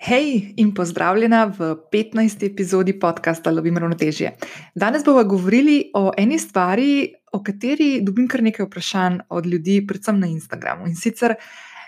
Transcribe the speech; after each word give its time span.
Hej 0.00 0.54
in 0.56 0.70
pozdravljena 0.74 1.44
v 1.44 1.74
15. 1.92 2.46
epizodi 2.46 2.94
podcasta 3.00 3.50
Lovim 3.50 3.76
ravnotežje. 3.76 4.30
Danes 4.74 5.04
bomo 5.04 5.24
govorili 5.24 5.90
o 5.94 6.12
eni 6.16 6.38
stvari, 6.38 7.12
o 7.32 7.42
kateri 7.44 7.98
dobim 8.00 8.28
kar 8.28 8.40
nekaj 8.42 8.64
vprašanj 8.64 9.18
od 9.28 9.46
ljudi, 9.46 9.84
predvsem 9.86 10.20
na 10.20 10.26
Instagramu. 10.32 10.88
In 10.88 10.96
sicer, 10.96 11.34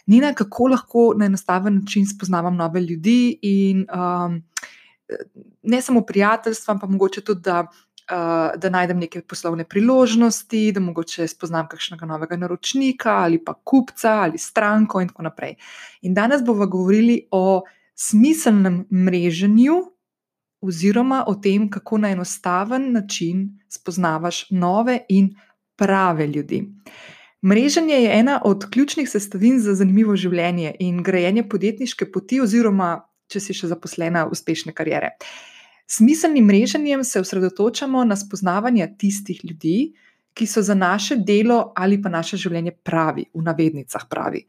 Nina, 0.06 0.34
kako 0.34 0.68
lahko 0.74 1.06
na 1.16 1.24
enostaven 1.24 1.80
način 1.80 2.06
spoznavam 2.06 2.56
nove 2.56 2.80
ljudi 2.80 3.38
in 3.42 3.86
um, 3.88 4.42
ne 5.62 5.82
samo 5.82 6.04
prijateljstva, 6.04 6.78
pa 6.80 6.86
mogoče 6.86 7.20
tudi, 7.20 7.40
da, 7.40 7.60
uh, 7.62 8.60
da 8.60 8.70
najdem 8.70 8.98
neke 8.98 9.22
poslovne 9.22 9.64
priložnosti, 9.64 10.72
da 10.72 10.80
mogoče 10.80 11.28
spoznam 11.28 11.68
kakšnega 11.68 12.06
novega 12.06 12.36
naročnika 12.36 13.22
ali 13.24 13.44
pa 13.44 13.54
kupca 13.54 14.18
ali 14.20 14.38
stranko 14.38 15.00
in 15.00 15.08
tako 15.08 15.32
naprej. 15.32 15.54
In 16.02 16.14
danes 16.14 16.44
bomo 16.44 16.66
govorili 16.66 17.22
o 17.30 17.62
smiselnem 17.94 18.84
mreženju, 18.90 19.76
oziroma 20.62 21.24
o 21.26 21.34
tem, 21.34 21.70
kako 21.70 21.98
na 21.98 22.10
enostaven 22.10 22.92
način 22.92 23.58
spoznavaš 23.68 24.50
nove 24.50 25.00
in 25.08 25.34
prave 25.76 26.26
ljudi. 26.26 26.68
Mreženje 27.42 27.94
je 27.94 28.18
ena 28.18 28.40
od 28.44 28.70
ključnih 28.70 29.08
sestavin 29.10 29.58
za 29.60 29.74
zanimivo 29.74 30.16
življenje 30.16 30.76
in 30.78 31.02
grajenje 31.02 31.48
podjetniške 31.48 32.06
poti, 32.12 32.40
oziroma 32.40 33.00
če 33.26 33.40
si 33.40 33.56
še 33.56 33.72
zaposlena, 33.72 34.28
uspešne 34.30 34.74
kariere. 34.76 35.16
Smiselnim 35.90 36.46
mreženjem 36.46 37.02
se 37.04 37.20
osredotočamo 37.20 38.04
na 38.04 38.16
spoznavanje 38.16 38.86
tistih 38.98 39.40
ljudi, 39.44 39.92
ki 40.32 40.46
so 40.46 40.62
za 40.62 40.74
naše 40.74 41.16
delo 41.16 41.72
ali 41.76 41.98
pa 42.02 42.08
naše 42.08 42.38
življenje 42.40 42.76
pravi, 42.84 43.26
v 43.34 43.42
navednicah 43.42 44.06
pravi. 44.08 44.46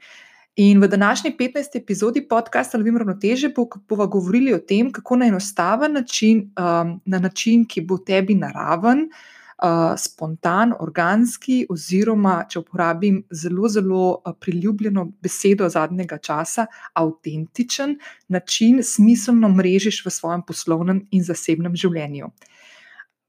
In 0.55 0.81
v 0.81 0.87
današnji 0.87 1.35
15. 1.39 1.77
epizodi 1.77 2.27
podcasta 2.27 2.77
Lovim 2.77 2.97
ravnoteže 2.97 3.49
bomo 3.89 4.07
govorili 4.07 4.53
o 4.53 4.59
tem, 4.59 4.91
kako 4.91 5.15
na 5.15 5.25
enostaven 5.25 5.93
način, 5.93 6.37
um, 6.39 7.01
na 7.05 7.19
način, 7.19 7.65
ki 7.65 7.81
bo 7.81 7.97
tebi 7.97 8.35
naraven, 8.35 8.99
uh, 8.99 9.95
spontan, 9.97 10.73
organski, 10.79 11.65
oziroma, 11.69 12.45
če 12.49 12.59
uporabim 12.59 13.23
zelo, 13.31 13.67
zelo 13.67 14.21
uh, 14.25 14.33
priljubljeno 14.39 15.07
besedo 15.21 15.69
zadnjega 15.69 16.17
časa, 16.17 16.67
avtentičen 16.93 17.97
način, 18.27 18.83
smiselno 18.83 19.49
mrežiš 19.49 20.05
v 20.05 20.09
svojem 20.09 20.45
poslovnem 20.45 21.07
in 21.11 21.23
zasebnem 21.23 21.75
življenju. 21.75 22.29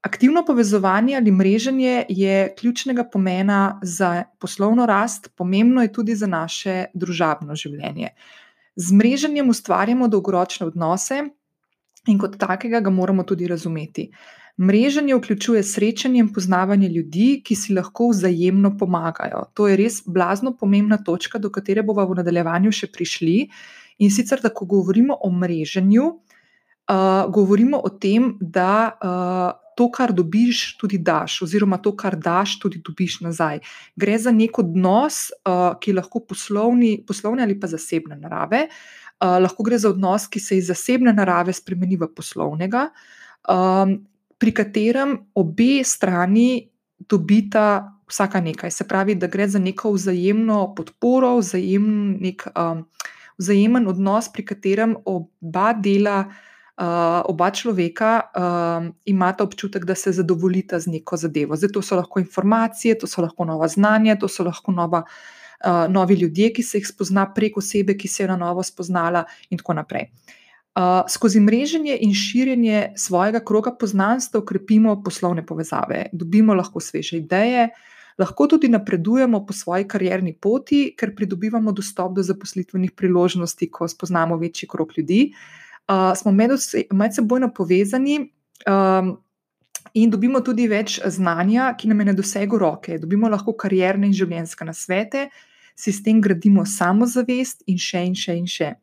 Aktivno 0.05 0.43
povezovanje 0.45 1.15
ali 1.17 1.31
mreženje 1.31 2.05
je 2.09 2.53
ključnega 2.59 3.03
pomena 3.03 3.79
za 3.83 4.23
poslovno 4.39 4.85
rast, 4.85 5.31
pomembno 5.35 5.81
je 5.81 5.93
tudi 5.93 6.15
za 6.15 6.27
naše 6.27 6.85
družabno 6.93 7.55
življenje. 7.55 8.11
Z 8.75 8.93
mreženjem 8.93 9.49
ustvarjamo 9.49 10.07
dolgoročne 10.07 10.67
odnose 10.67 11.23
in 12.07 12.19
kot 12.21 12.37
takega 12.37 12.83
ga 12.85 12.93
moramo 12.93 13.23
tudi 13.23 13.47
razumeti. 13.47 14.11
Mreženje 14.61 15.15
vključuje 15.15 15.63
srečanje 15.63 16.19
in 16.19 16.29
poznavanje 16.33 16.89
ljudi, 16.89 17.41
ki 17.45 17.55
si 17.55 17.73
lahko 17.73 18.11
vzajemno 18.13 18.75
pomagajo. 18.77 19.41
To 19.53 19.67
je 19.67 19.79
res 19.81 20.03
blazno 20.05 20.53
pomembna 20.53 21.01
točka, 21.01 21.41
do 21.41 21.49
katere 21.49 21.83
bomo 21.83 22.05
v 22.05 22.21
nadaljevanju 22.21 22.71
še 22.71 22.91
prišli. 22.93 23.49
In 24.05 24.11
sicer, 24.11 24.39
da 24.43 24.53
ko 24.53 24.67
govorimo 24.69 25.17
o 25.23 25.31
mreženju, 25.31 26.05
uh, 26.89 27.31
govorimo 27.31 27.81
o 27.83 27.89
tem, 27.89 28.37
da 28.39 28.97
uh, 28.97 29.65
to, 29.75 29.89
kar 29.91 30.13
dobiš, 30.13 30.77
tudi 30.79 30.97
daš, 30.97 31.41
oziroma 31.41 31.77
to, 31.77 31.91
kar 31.97 32.15
daš, 32.15 32.59
tudi 32.59 32.79
dobiš 32.85 33.19
nazaj. 33.25 33.59
Gre 33.95 34.17
za 34.19 34.31
nek 34.31 34.59
odnos, 34.59 35.29
uh, 35.43 35.75
ki 35.79 35.91
je 35.91 35.97
lahko 35.99 36.23
poslovni, 36.23 36.97
poslovne 37.07 37.43
ali 37.43 37.57
pa 37.59 37.67
zasebne 37.67 38.17
narave. 38.19 38.67
Uh, 39.19 39.37
lahko 39.43 39.63
gre 39.63 39.79
za 39.79 39.89
odnos, 39.89 40.27
ki 40.27 40.39
se 40.39 40.59
iz 40.59 40.69
zasebne 40.71 41.13
narave 41.13 41.53
spremeni 41.53 41.97
v 41.99 42.07
poslovnega, 42.15 42.89
um, 43.49 43.99
pri 44.39 44.51
katerem 44.51 45.17
obe 45.35 45.83
strani 45.83 46.69
dobita 46.99 47.91
vsaka 48.07 48.41
nekaj. 48.43 48.71
Se 48.71 48.87
pravi, 48.87 49.15
da 49.15 49.27
gre 49.31 49.47
za 49.47 49.59
neko 49.59 49.91
vzajemno 49.95 50.73
podporo, 50.75 51.37
vzajem, 51.39 51.85
nek, 52.21 52.43
um, 52.55 52.83
vzajemen 53.39 53.87
odnos, 53.87 54.27
pri 54.31 54.43
katerem 54.45 54.97
oba 55.03 55.71
dela 55.73 56.25
uh, 56.27 56.43
oba 56.77 57.51
človeka 57.51 58.21
uh, 58.21 58.87
imata 59.05 59.43
občutek, 59.43 59.85
da 59.85 59.95
se 59.95 60.11
zadovoljita 60.11 60.79
z 60.79 60.91
neko 60.91 61.17
zadevo. 61.17 61.55
Zdaj, 61.55 61.71
to 61.71 61.81
so 61.81 61.95
lahko 61.95 62.19
informacije, 62.19 62.97
to 62.99 63.07
so 63.07 63.21
lahko 63.21 63.45
nova 63.45 63.67
znanja, 63.67 64.17
to 64.19 64.27
so 64.27 64.43
lahko 64.43 64.71
nova, 64.71 65.03
uh, 65.65 65.87
novi 65.89 66.15
ljudje, 66.15 66.51
ki 66.53 66.63
se 66.63 66.77
jih 66.77 66.87
spozna 66.87 67.29
prek 67.33 67.57
osebe, 67.57 67.95
ki 67.97 68.07
se 68.07 68.23
je 68.23 68.27
na 68.27 68.37
novo 68.37 68.63
spoznala, 68.63 69.23
in 69.49 69.57
tako 69.57 69.73
naprej. 69.73 70.09
Uh, 70.75 71.07
skozi 71.07 71.39
mreženje 71.39 71.97
in 72.01 72.13
širjenje 72.13 72.93
svojega 72.99 73.39
kroga 73.39 73.71
poznanstva 73.79 74.41
ukrepimo 74.43 75.03
poslovne 75.03 75.45
povezave, 75.45 76.09
dobimo 76.11 76.53
lahko 76.53 76.79
sveže 76.83 77.17
ideje, 77.17 77.69
lahko 78.19 78.47
tudi 78.47 78.67
napredujemo 78.67 79.45
po 79.45 79.53
svoji 79.53 79.87
karjerni 79.87 80.35
poti, 80.35 80.89
ker 80.99 81.15
pridobivamo 81.15 81.71
dostop 81.71 82.15
do 82.15 82.23
zaposlitvenih 82.23 82.91
priložnosti, 82.91 83.71
ko 83.71 83.87
spoznamo 83.87 84.35
večji 84.37 84.67
krog 84.67 84.91
ljudi. 84.97 85.31
Uh, 85.31 85.64
uh, 85.87 86.13
smo 86.17 86.31
medsebojno 86.91 87.53
povezani 87.53 88.19
um, 88.67 89.15
in 89.93 90.09
dobimo 90.11 90.41
tudi 90.41 90.67
več 90.67 90.99
znanja, 91.05 91.73
ki 91.77 91.87
nam 91.87 92.01
je 92.01 92.05
na 92.05 92.13
dosegu 92.13 92.57
roke. 92.59 92.97
Dobimo 92.99 93.29
lahko 93.31 93.53
karierne 93.53 94.09
in 94.09 94.15
življenjske 94.15 94.67
nasvete, 94.67 95.29
si 95.75 95.91
s 95.91 96.03
tem 96.03 96.21
gradimo 96.21 96.65
samozavest 96.65 97.63
in 97.67 97.79
še 97.79 98.03
in 98.09 98.17
še 98.17 98.39
in 98.39 98.49
še. 98.49 98.73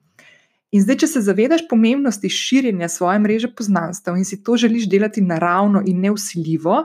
In 0.73 0.81
zdaj, 0.81 1.03
če 1.03 1.09
se 1.11 1.21
zavedaš 1.27 1.67
pomembnosti 1.69 2.31
širjenja 2.33 2.89
svoje 2.89 3.21
mreže 3.21 3.51
poznanstev 3.53 4.17
in 4.17 4.25
si 4.25 4.39
to 4.45 4.57
želiš 4.57 4.89
delati 4.89 5.21
naravno 5.21 5.83
in 5.85 6.01
neusiljivo, 6.01 6.79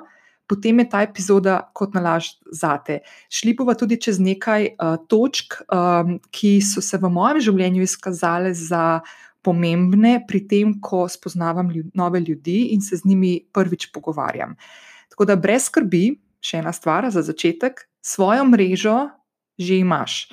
potem 0.48 0.80
je 0.80 0.90
ta 0.92 1.04
epizoda 1.06 1.60
kot 1.76 1.96
nalaž 1.96 2.34
zate. 2.52 3.00
Šli 3.32 3.54
bomo 3.56 3.76
tudi 3.80 4.00
čez 4.00 4.20
nekaj 4.20 4.74
uh, 4.76 4.98
točk, 5.08 5.60
um, 5.72 6.18
ki 6.32 6.58
so 6.64 6.84
se 6.84 7.00
v 7.00 7.12
mojem 7.12 7.40
življenju 7.48 7.88
izkazale 7.88 8.52
za 8.56 9.00
pomembne 9.44 10.22
pri 10.28 10.48
tem, 10.48 10.74
ko 10.82 11.06
spoznavam 11.10 11.70
ljud, 11.72 11.92
nove 11.94 12.20
ljudi 12.20 12.74
in 12.74 12.82
se 12.82 12.98
z 12.98 13.06
njimi 13.06 13.40
prvič 13.54 13.92
pogovarjam. 13.94 14.56
Tako 15.10 15.26
da 15.26 15.36
brez 15.36 15.70
skrbi, 15.70 16.18
še 16.44 16.62
ena 16.62 16.74
stvar 16.74 17.10
za 17.12 17.22
začetek, 17.22 17.88
svojo 18.02 18.46
mrežo 18.46 19.10
že 19.58 19.80
imaš. 19.82 20.28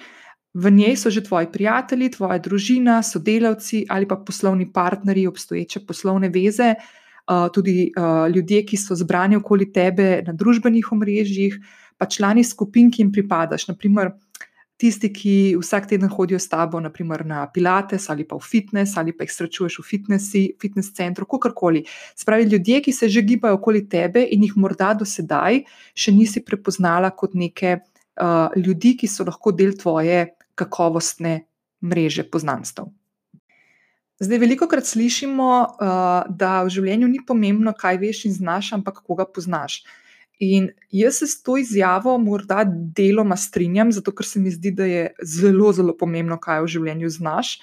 V 0.55 0.71
njej 0.71 0.97
so 1.01 1.11
že 1.11 1.25
tvoji 1.25 1.49
prijatelji, 1.51 2.11
tvoja 2.15 2.39
družina, 2.39 3.03
sodelavci 3.03 3.87
ali 3.89 4.07
pa 4.07 4.17
poslovni 4.17 4.69
partnerji, 4.73 5.27
obstoječe 5.27 5.81
poslovne 5.87 6.29
veze, 6.29 6.75
tudi 7.55 7.89
ljudje, 8.35 8.61
ki 8.69 8.77
so 8.77 8.95
zbrani 8.95 9.37
okoli 9.41 9.73
tebe 9.73 10.23
na 10.27 10.33
družbenih 10.37 10.93
omrežjih, 10.93 11.57
pa 11.97 12.07
člani 12.07 12.45
skupin, 12.45 12.91
ki 12.93 13.03
jim 13.03 13.13
pripadaš. 13.13 13.65
Naprimer, 13.69 14.13
tisti, 14.81 15.11
ki 15.12 15.35
vsak 15.61 15.87
teden 15.91 16.11
hodijo 16.11 16.39
s 16.39 16.49
tabo, 16.51 16.81
naprimer 16.83 17.25
na 17.27 17.45
Pilates 17.53 18.09
ali 18.11 18.27
pa 18.27 18.37
v 18.37 18.43
fitness, 18.43 18.97
ali 18.99 19.15
pa 19.15 19.25
jih 19.25 19.35
srečuješ 19.35 19.79
v 19.81 19.87
fitnessi, 19.87 20.45
fitness 20.61 20.95
centru, 20.97 21.27
kakorkoli. 21.31 21.85
Spravi 22.19 22.49
ljudje, 22.51 22.81
ki 22.83 22.93
se 22.93 23.09
že 23.09 23.23
gibajo 23.23 23.61
okoli 23.61 23.85
tebe 23.89 24.27
in 24.31 24.43
jih 24.43 24.57
morda 24.57 24.95
do 24.95 25.07
sedaj 25.07 25.62
še 25.95 26.12
nisi 26.12 26.43
prepoznala 26.45 27.11
kot 27.11 27.35
neke 27.35 27.79
uh, 27.79 28.51
ljudi, 28.57 28.97
ki 28.99 29.09
so 29.09 29.25
lahko 29.25 29.53
del 29.53 29.77
tvoje 29.79 30.35
kakovostne 30.55 31.45
mreže 31.85 32.27
poznanstv. 32.31 32.91
Zdaj, 34.23 34.39
veliko 34.39 34.67
krat 34.71 34.87
slišimo, 34.87 35.51
uh, 35.59 36.27
da 36.31 36.62
v 36.62 36.71
življenju 36.71 37.11
ni 37.11 37.21
pomembno, 37.27 37.75
kaj 37.75 37.99
veš 37.99 38.25
in 38.31 38.35
znaš, 38.35 38.73
ampak 38.77 39.03
koga 39.03 39.27
poznaš. 39.27 39.83
In 40.43 40.71
jaz 40.91 41.21
se 41.22 41.27
s 41.27 41.43
to 41.43 41.56
izjavo 41.56 42.19
morda 42.19 42.65
deloma 42.67 43.37
strinjam, 43.37 43.93
zato 43.93 44.12
ker 44.12 44.27
se 44.27 44.41
mi 44.41 44.50
zdi, 44.50 44.71
da 44.75 44.84
je 44.84 45.06
zelo, 45.22 45.72
zelo 45.72 45.95
pomembno, 45.97 46.39
kaj 46.43 46.65
v 46.65 46.72
življenju 46.77 47.11
znaš. 47.11 47.59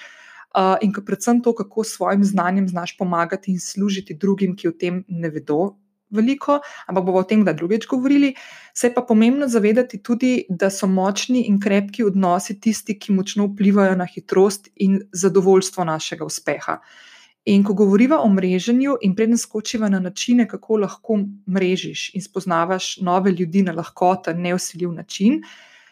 Uh, 0.52 0.76
in 0.84 0.92
predvsem 0.92 1.40
to, 1.44 1.54
kako 1.56 1.84
s 1.84 1.96
svojim 1.96 2.24
znanjem 2.24 2.68
znaš 2.68 2.98
pomagati 2.98 3.52
in 3.52 3.60
služiti 3.60 4.18
drugim, 4.20 4.56
ki 4.56 4.68
o 4.68 4.72
tem 4.72 5.04
ne 5.08 5.30
vedo 5.32 5.78
veliko, 6.12 6.58
ampak 6.92 7.06
bomo 7.08 7.22
o 7.24 7.28
tem, 7.28 7.46
da 7.48 7.54
drugič 7.56 7.88
govorili. 7.88 8.34
Se 8.76 8.90
je 8.90 8.94
pa 8.94 9.02
pomembno 9.02 9.48
zavedati 9.48 10.02
tudi, 10.04 10.46
da 10.50 10.70
so 10.70 10.88
močni 10.88 11.46
in 11.48 11.60
krepki 11.60 12.04
odnosi 12.04 12.60
tisti, 12.60 12.98
ki 13.00 13.16
močno 13.16 13.48
vplivajo 13.48 13.96
na 13.96 14.08
hitrost 14.08 14.68
in 14.76 15.00
zadovoljstvo 15.16 15.88
našega 15.88 16.28
uspeha. 16.28 16.82
Uh, 16.82 17.11
In 17.46 17.64
ko 17.64 17.74
govorimo 17.74 18.20
o 18.22 18.30
mreženju, 18.30 18.98
in 19.02 19.16
preden 19.16 19.38
skočiva 19.38 19.90
na 19.90 20.00
načine, 20.00 20.48
kako 20.48 20.78
lahko 20.78 21.18
mrežiš 21.50 22.12
in 22.14 22.22
spoznavaš 22.22 22.98
nove 23.02 23.32
ljudi 23.32 23.64
na 23.64 23.74
lahkoten, 23.74 24.42
neusiljiv 24.42 24.92
način, 24.94 25.42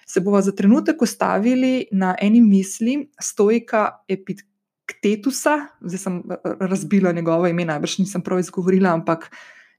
se 0.06 0.22
bomo 0.22 0.42
za 0.42 0.52
trenutek 0.52 1.02
ustavili 1.02 1.88
na 1.92 2.16
eni 2.22 2.42
misli 2.42 3.10
stojka 3.22 3.90
Epiktetusa, 4.08 5.58
zdaj 5.82 5.98
sem 5.98 6.22
razbila 6.60 7.12
njegovo 7.12 7.48
ime, 7.48 7.66
najbrž 7.66 7.98
nisem 7.98 8.22
prav 8.22 8.40
izgovorila, 8.40 8.94
ampak 8.94 9.32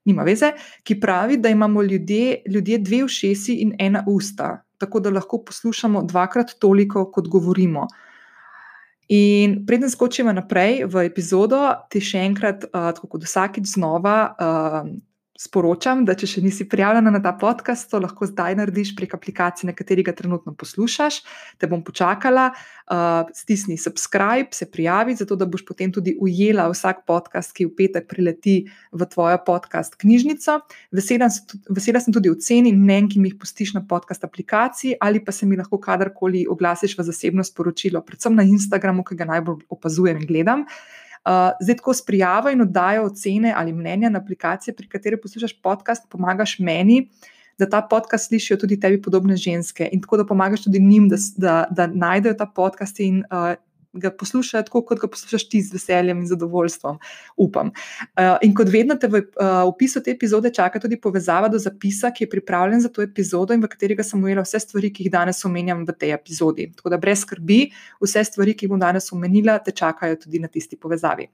nima 0.04 0.22
veze, 0.22 0.52
ki 0.82 1.00
pravi, 1.00 1.36
da 1.36 1.48
imamo 1.48 1.82
ljudje, 1.82 2.42
ljudje 2.50 2.78
dve 2.78 3.04
ušesi 3.04 3.54
in 3.54 3.74
ena 3.78 4.04
usta, 4.08 4.62
tako 4.78 5.00
da 5.00 5.10
lahko 5.10 5.42
poslušamo 5.44 6.02
dvakrat 6.02 6.54
toliko, 6.58 7.10
kot 7.12 7.28
govorimo. 7.28 7.86
In 9.10 9.64
preden 9.66 9.90
skočimo 9.90 10.30
naprej 10.32 10.84
v 10.86 11.02
epizodo, 11.08 11.58
ti 11.90 11.98
še 11.98 12.22
enkrat, 12.22 12.68
uh, 12.70 12.92
tako 12.94 13.16
kot 13.16 13.26
vsakič 13.26 13.66
znova, 13.74 14.18
uh, 14.30 14.86
sporočam, 15.40 16.02
da 16.04 16.12
če 16.18 16.28
še 16.28 16.42
nisi 16.44 16.66
prijavljena 16.68 17.12
na 17.14 17.20
ta 17.24 17.32
podcast, 17.40 17.88
to 17.88 18.00
lahko 18.02 18.28
zdaj 18.28 18.58
narediš 18.58 18.92
prek 18.98 19.14
aplikacije, 19.16 19.70
na 19.70 19.74
kateri 19.76 20.04
ga 20.04 20.12
trenutno 20.16 20.52
poslušaš. 20.58 21.22
Te 21.56 21.68
bom 21.70 21.80
počakala, 21.86 22.50
uh, 22.52 23.30
stisni 23.36 23.78
subscribe, 23.80 24.52
se 24.56 24.68
prijavi, 24.68 25.16
zato 25.16 25.38
da 25.40 25.48
boš 25.48 25.64
potem 25.68 25.92
tudi 25.96 26.12
ujela 26.20 26.68
vsak 26.68 27.06
podcast, 27.08 27.54
ki 27.56 27.70
v 27.70 27.74
petek 27.78 28.08
prileti 28.10 28.58
v 28.92 29.08
tvojo 29.14 29.40
podcast 29.46 29.96
knjižnico. 30.00 30.60
Vesela 30.92 31.30
vesela 31.72 32.04
sem 32.04 32.12
tudi 32.12 32.32
ocen 32.32 32.68
in 32.68 32.82
mnen, 32.84 33.08
ki 33.08 33.22
mi 33.22 33.32
jih 33.32 33.40
pustiš 33.40 33.72
na 33.78 33.84
podcast 33.88 34.26
aplikaciji, 34.28 34.98
ali 35.00 35.24
pa 35.24 35.32
se 35.32 35.48
mi 35.48 35.56
lahko 35.56 35.80
kadarkoli 35.80 36.44
oglasiš 36.52 36.98
v 36.98 37.08
zasebno 37.08 37.46
sporočilo, 37.46 38.04
predvsem 38.04 38.36
na 38.36 38.44
Instagramu, 38.44 39.06
ki 39.08 39.16
ga 39.16 39.32
najbolj 39.32 39.64
opazujem 39.72 40.20
in 40.20 40.28
gledam. 40.28 40.68
Uh, 40.68 41.00
zdaj, 41.60 41.76
ko 41.82 41.94
s 41.94 42.04
prijavo 42.06 42.50
in 42.50 42.60
oddajo 42.60 43.04
ocene 43.10 43.52
ali 43.56 43.72
mnenja 43.72 44.10
na 44.10 44.18
aplikacije, 44.18 44.74
pri 44.76 44.88
kateri 44.88 45.20
poslušaš 45.20 45.60
podcast, 45.62 46.08
pomagaš 46.10 46.58
meni, 46.58 47.08
da 47.58 47.68
ta 47.68 47.82
podcast 47.82 48.28
slišijo 48.28 48.56
tudi 48.56 48.80
tebi 48.80 49.02
podobne 49.02 49.36
ženske. 49.36 49.88
In 49.92 50.00
tako 50.00 50.16
da 50.16 50.26
pomagaš 50.26 50.64
tudi 50.64 50.80
njim, 50.80 51.08
da, 51.08 51.16
da, 51.36 51.66
da 51.70 51.86
najdejo 51.86 52.34
ta 52.34 52.46
podcast 52.46 53.00
in 53.00 53.24
uh, 53.30 53.54
ga 53.92 54.10
poslušajo 54.10 54.62
tako, 54.68 54.82
kot 54.86 55.00
ga 55.02 55.08
poslušaš 55.10 55.48
ti 55.48 55.62
z 55.62 55.74
veseljem 55.74 56.18
in 56.22 56.26
zadovoljstvom, 56.30 56.98
upam. 57.36 57.72
Uh, 58.14 58.36
in 58.42 58.54
kot 58.54 58.68
vedno 58.70 58.94
te 59.00 59.08
v 59.10 59.22
uh, 59.22 59.62
opisu 59.68 60.02
te 60.04 60.14
epizode 60.14 60.52
čaka 60.54 60.80
tudi 60.80 61.00
povezava 61.00 61.48
do 61.48 61.58
zapisa, 61.58 62.12
ki 62.14 62.24
je 62.24 62.30
pripravljen 62.30 62.84
za 62.84 62.88
to 62.88 63.02
epizodo 63.02 63.54
in 63.54 63.64
v 63.64 63.70
katerega 63.72 64.06
sem 64.06 64.22
ujela 64.22 64.44
vse 64.46 64.60
stvari, 64.62 64.92
ki 64.94 65.06
jih 65.08 65.12
danes 65.12 65.44
omenjam 65.44 65.82
v 65.88 65.96
tej 65.98 66.14
epizodi. 66.14 66.70
Tako 66.76 66.94
da 66.94 67.00
brez 67.02 67.24
skrbi, 67.24 67.60
vse 68.02 68.24
stvari, 68.30 68.54
ki 68.54 68.66
jih 68.66 68.76
bom 68.76 68.80
danes 68.80 69.10
omenila, 69.12 69.58
te 69.58 69.74
čakajo 69.74 70.22
tudi 70.22 70.38
na 70.38 70.48
tisti 70.48 70.78
povezavi. 70.78 71.28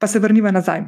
Pa 0.00 0.08
se 0.08 0.18
vrniva 0.18 0.50
nazaj. 0.50 0.86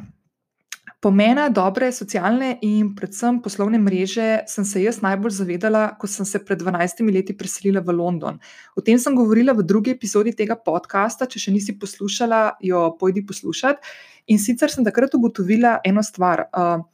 Pomena 1.03 1.49
dobre 1.51 1.89
socialne 1.91 2.53
in 2.63 2.93
predvsem 2.95 3.41
poslovne 3.43 3.75
mreže 3.75 4.45
sem 4.47 4.63
se 4.63 4.85
jaz 4.85 5.01
najbolj 5.03 5.33
zavedala, 5.35 5.81
ko 5.99 6.07
sem 6.07 6.23
se 6.23 6.39
pred 6.39 6.61
12 6.63 7.03
leti 7.11 7.35
preselila 7.35 7.81
v 7.83 7.91
London. 7.97 8.37
O 8.79 8.79
tem 8.79 8.95
sem 8.95 9.11
govorila 9.11 9.51
v 9.51 9.65
drugi 9.67 9.91
epizodi 9.91 10.31
tega 10.31 10.55
podcasta. 10.55 11.27
Če 11.27 11.41
še 11.43 11.51
nisi 11.51 11.75
poslušala, 11.75 12.55
jo 12.63 12.85
pojdi 12.95 13.25
poslušati. 13.27 13.91
In 14.31 14.39
sicer 14.39 14.71
sem 14.71 14.87
takrat 14.87 15.11
ugotovila 15.19 15.81
eno 15.83 15.99
stvar. 16.07 16.45
Uh, 16.55 16.87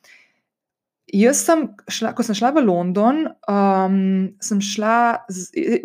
jaz 1.13 1.41
sem 1.45 1.65
šla, 1.89 2.13
ko 2.17 2.23
sem 2.25 2.37
šla 2.37 2.51
v 2.55 2.63
London, 2.65 3.23
um, 3.49 3.95
sem 4.43 4.61
šla, 4.61 5.25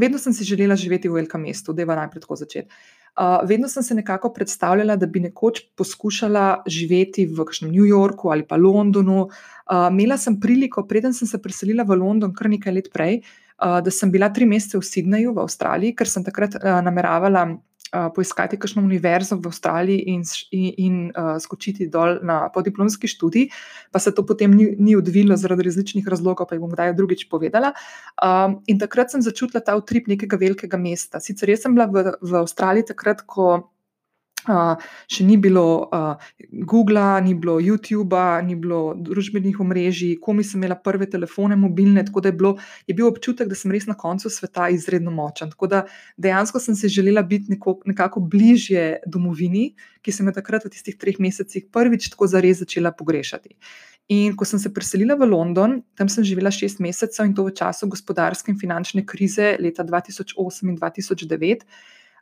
vedno 0.01 0.21
sem 0.21 0.35
si 0.37 0.47
želela 0.47 0.77
živeti 0.77 1.09
v 1.09 1.21
velikem 1.21 1.45
mestu, 1.47 1.73
da 1.73 1.83
je 1.83 1.89
najprej 1.89 2.25
tako 2.25 2.39
začeti. 2.41 2.69
Uh, 3.15 3.39
vedno 3.47 3.69
sem 3.71 3.83
se 3.83 3.95
nekako 3.95 4.33
predstavljala, 4.35 4.97
da 4.99 5.07
bi 5.07 5.21
nekoč 5.23 5.61
poskušala 5.79 6.65
živeti 6.67 7.29
v 7.31 7.45
kakšnem 7.47 7.71
New 7.71 7.87
Yorku 7.87 8.33
ali 8.35 8.43
pa 8.43 8.57
Londonu. 8.59 9.29
Uh, 9.71 9.87
imela 9.91 10.19
sem 10.19 10.41
priliko, 10.41 10.83
preden 10.87 11.15
sem 11.15 11.29
se 11.29 11.39
preselila 11.39 11.87
v 11.87 12.01
London, 12.01 12.35
kar 12.35 12.51
nekaj 12.51 12.75
let 12.75 12.91
prej, 12.93 13.21
uh, 13.63 13.79
da 13.87 13.91
sem 13.95 14.11
bila 14.11 14.33
tri 14.35 14.49
mesece 14.51 14.81
v 14.81 14.89
Sydneyju, 14.89 15.31
v 15.31 15.47
Avstraliji, 15.47 15.95
ker 15.95 16.11
sem 16.11 16.27
takrat 16.27 16.59
uh, 16.59 16.81
nameravala 16.83 17.47
uh, 17.95 18.11
poiskati 18.15 18.59
kakšno 18.59 18.83
univerzo 18.83 19.39
v 19.39 19.47
Avstraliji 19.47 20.05
in, 20.11 20.23
in, 20.51 20.73
in 20.77 20.97
uh, 21.15 21.37
skočiti 21.41 21.87
dol 21.89 22.19
na 22.27 22.49
podiplomski 22.55 23.09
študij, 23.09 23.49
pa 23.95 24.03
se 24.03 24.13
to 24.15 24.27
potem 24.27 24.51
ni, 24.51 24.75
ni 24.79 24.97
odvilo 24.99 25.37
zaradi 25.39 25.69
različnih 25.69 26.09
razlogov, 26.09 26.49
pa 26.51 26.59
jih 26.59 26.65
bom 26.65 26.73
kdaj 26.75 26.95
drugič 26.99 27.29
povedala. 27.31 27.73
Um, 28.19 28.61
in 28.67 28.83
takrat 28.83 29.15
sem 29.15 29.23
začutila 29.23 29.63
ta 29.63 29.77
utrip 29.79 30.11
nekega 30.11 30.39
velikega 30.41 30.81
mesta. 30.81 31.23
Sicer 31.23 31.55
jaz 31.55 31.63
sem 31.65 31.75
bila 31.77 31.87
v, 31.87 32.17
v 32.21 32.43
Avstraliji 32.43 32.91
takrat, 32.91 33.23
ko 33.27 33.74
še 34.45 35.25
ni 35.25 35.37
bilo 35.41 35.89
uh, 35.89 36.21
Google, 36.69 37.03
ni 37.25 37.35
bilo 37.35 37.57
YouTube, 37.63 38.19
ni 38.45 38.57
bilo 38.61 38.95
družbenih 38.97 39.61
omrežij, 39.61 40.19
komi 40.23 40.45
sem 40.45 40.61
imela 40.61 40.77
prve 40.77 41.09
telefone, 41.11 41.57
mobilne, 41.57 42.05
tako 42.05 42.21
da 42.25 42.31
je, 42.31 42.37
bilo, 42.41 42.53
je 42.87 42.97
bil 42.97 43.09
občutek, 43.09 43.49
da 43.49 43.57
sem 43.59 43.73
res 43.73 43.89
na 43.89 43.97
koncu 43.97 44.31
sveta 44.31 44.69
izredno 44.75 45.15
močen. 45.15 45.53
Tako 45.55 45.71
da 45.73 45.83
dejansko 46.21 46.61
sem 46.61 46.77
se 46.77 46.93
želela 46.93 47.23
biti 47.23 47.55
neko, 47.55 47.79
nekako 47.89 48.21
bližje 48.21 49.01
domovini, 49.07 49.73
ki 50.05 50.13
sem 50.13 50.29
jo 50.29 50.37
takrat 50.37 50.69
v 50.69 50.75
tistih 50.75 51.01
treh 51.01 51.19
mesecih 51.23 51.67
prvič 51.73 52.11
tako 52.13 52.29
zares 52.29 52.61
začela 52.61 52.93
pogrešati. 52.93 53.57
In 54.13 54.35
ko 54.37 54.45
sem 54.45 54.61
se 54.61 54.69
preselila 54.69 55.17
v 55.17 55.31
London, 55.31 55.79
tam 55.97 56.11
sem 56.13 56.25
živela 56.29 56.53
šest 56.53 56.83
mesecev 56.85 57.25
in 57.25 57.33
to 57.33 57.47
v 57.47 57.55
času 57.57 57.89
gospodarske 57.89 58.53
in 58.53 58.61
finančne 58.61 59.07
krize 59.09 59.55
leta 59.57 59.85
2008 59.85 60.69
in 60.69 60.77
2009, 60.77 61.65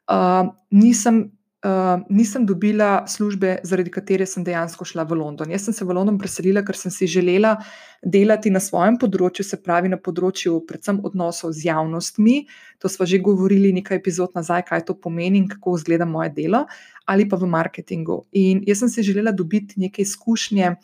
uh, 0.06 0.52
nisem 0.70 1.24
uh, 1.64 2.02
nisem 2.08 2.46
dobila 2.46 3.04
službe, 3.06 3.56
zaradi 3.62 3.90
katere 3.90 4.26
sem 4.26 4.44
dejansko 4.44 4.84
šla 4.84 5.04
v 5.08 5.18
London. 5.18 5.50
Jaz 5.50 5.66
sem 5.68 5.74
se 5.74 5.84
v 5.84 5.94
London 5.94 6.18
preselila, 6.18 6.64
ker 6.66 6.76
sem 6.78 6.90
si 6.90 7.06
želela 7.06 7.56
delati 8.02 8.50
na 8.50 8.60
svojem 8.60 8.98
področju, 8.98 9.46
se 9.46 9.58
pravi 9.62 9.92
na 9.92 9.98
področju 9.98 10.62
predvsem 10.68 11.00
odnosov 11.06 11.54
z 11.56 11.68
javnostmi. 11.70 12.46
To 12.82 12.90
smo 12.90 13.06
že 13.06 13.22
govorili 13.22 13.72
nekaj 13.72 14.00
epizod 14.00 14.34
nazaj, 14.34 14.66
kaj 14.70 14.86
to 14.88 14.98
pomeni 14.98 15.38
in 15.42 15.48
kako 15.50 15.76
izgleda 15.78 16.08
moje 16.08 16.32
delo, 16.34 16.66
ali 17.06 17.28
pa 17.28 17.38
v 17.38 17.50
marketingu. 17.50 18.24
In 18.32 18.64
jaz 18.66 18.82
sem 18.82 18.90
si 18.90 19.06
želela 19.06 19.32
dobiti 19.32 19.80
neke 19.80 20.02
izkušnje. 20.02 20.74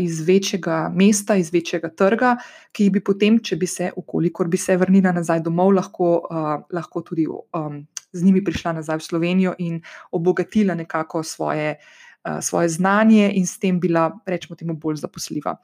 Iz 0.00 0.22
večjega 0.24 0.88
mesta, 0.88 1.34
iz 1.36 1.50
večjega 1.52 1.90
trga, 1.92 2.30
ki 2.72 2.86
bi 2.88 3.02
potem, 3.04 3.34
če 3.44 3.58
bi 3.60 3.66
se, 3.68 3.90
ukolikor 4.00 4.48
bi 4.48 4.56
se 4.56 4.78
vrnila 4.80 5.12
nazaj 5.12 5.42
domov, 5.44 5.74
lahko, 5.76 6.06
uh, 6.24 6.46
lahko 6.72 7.02
tudi 7.04 7.26
um, 7.28 7.82
z 8.12 8.24
njimi 8.24 8.44
prišla 8.44 8.72
nazaj 8.72 8.98
v 8.98 9.06
Slovenijo 9.06 9.54
in 9.58 9.80
obogatila 10.12 10.74
nekako 10.74 11.22
svoje, 11.22 11.76
uh, 12.24 12.40
svoje 12.40 12.68
znanje 12.68 13.30
in 13.34 13.46
s 13.46 13.58
tem 13.58 13.80
bila, 13.80 14.10
rečemo, 14.26 14.56
temu 14.56 14.74
bolj 14.74 14.96
zaposljiva. 14.96 15.56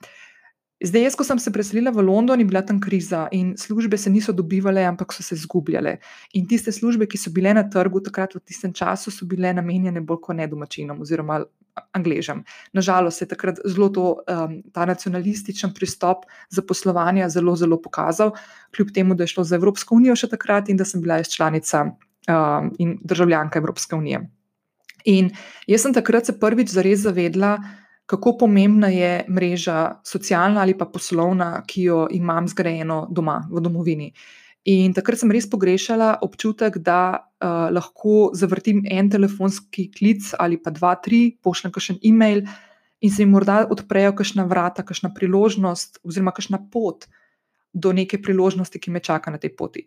Zdaj, 0.85 1.02
jaz, 1.06 1.14
ko 1.17 1.25
sem 1.25 1.38
se 1.38 1.52
preselila 1.52 1.88
v 1.94 2.02
London, 2.02 2.41
je 2.41 2.44
bila 2.44 2.61
tam 2.62 2.81
kriza 2.81 3.29
in 3.32 3.55
službe 3.56 3.96
se 3.99 4.11
niso 4.11 4.32
dobivale, 4.32 4.82
ampak 4.85 5.12
so 5.12 5.23
se 5.23 5.35
izgubljale. 5.35 5.96
In 6.35 6.49
tiste 6.50 6.73
službe, 6.73 7.06
ki 7.06 7.19
so 7.19 7.31
bile 7.32 7.55
na 7.55 7.62
trgu 7.70 8.02
takrat 8.05 8.35
v 8.35 8.43
tistem 8.44 8.73
času, 8.75 9.12
so 9.14 9.25
bile 9.25 9.55
namenjene 9.55 10.02
bolj 10.05 10.20
kot 10.26 10.37
ne 10.37 10.49
domačinom 10.50 11.00
oziroma 11.00 11.38
angležem. 11.96 12.43
Nažalost, 12.75 13.23
je 13.23 13.29
takrat 13.31 13.62
zelo 13.64 13.88
to, 13.88 14.06
um, 14.29 14.58
ta 14.75 14.85
nacionalističen 14.87 15.73
pristop 15.75 16.26
za 16.50 16.62
poslovanje 16.62 17.29
zelo, 17.31 17.56
zelo 17.56 17.81
pokazal, 17.81 18.35
kljub 18.76 18.93
temu, 18.94 19.14
da 19.14 19.25
je 19.25 19.35
šlo 19.35 19.44
za 19.44 19.56
Evropsko 19.56 19.94
unijo 19.94 20.17
še 20.17 20.29
takrat 20.29 20.69
in 20.69 20.76
da 20.76 20.85
sem 20.85 21.00
bila 21.00 21.23
jaz 21.23 21.32
članica 21.32 21.87
um, 22.29 22.71
in 22.79 22.99
državljanka 23.03 23.59
Evropske 23.59 23.97
unije. 23.97 24.21
In 25.05 25.31
jaz 25.67 25.82
sem 25.85 25.94
takrat 25.94 26.26
se 26.26 26.38
prvič 26.41 26.72
zares 26.72 27.05
zavedla, 27.05 27.58
kako 28.06 28.37
pomembna 28.41 28.89
je 28.89 29.25
mreža, 29.29 30.01
socialna 30.05 30.60
ali 30.60 30.77
pa 30.79 30.87
poslovna, 30.87 31.63
ki 31.67 31.82
jo 31.82 32.06
imam 32.10 32.49
zgrajeno 32.49 33.06
doma, 33.10 33.43
v 33.53 33.60
domovini. 33.60 34.13
In 34.65 34.94
takrat 34.96 35.20
sem 35.20 35.32
res 35.32 35.44
pogrešala 35.51 36.15
občutek, 36.25 36.79
da 36.81 37.01
uh, 37.20 37.69
lahko 37.72 38.31
zavrtim 38.32 38.81
en 38.89 39.10
telefonski 39.13 39.91
klic 39.93 40.31
ali 40.41 40.56
pa 40.56 40.72
dva, 40.72 40.94
tri, 40.96 41.37
pošljem 41.44 41.72
kakšen 41.72 41.99
e-mail 42.01 42.46
in 43.05 43.13
se 43.13 43.22
jim 43.22 43.34
morda 43.37 43.67
odprejo 43.69 44.15
kakšna 44.17 44.46
vrata, 44.49 44.84
kakšna 44.89 45.13
priložnost 45.17 46.01
oziroma 46.05 46.32
kakšna 46.32 46.63
pot 46.72 47.05
do 47.75 47.93
neke 47.93 48.17
priložnosti, 48.22 48.81
ki 48.81 48.91
me 48.94 49.03
čaka 49.05 49.34
na 49.34 49.41
tej 49.43 49.53
poti. 49.58 49.84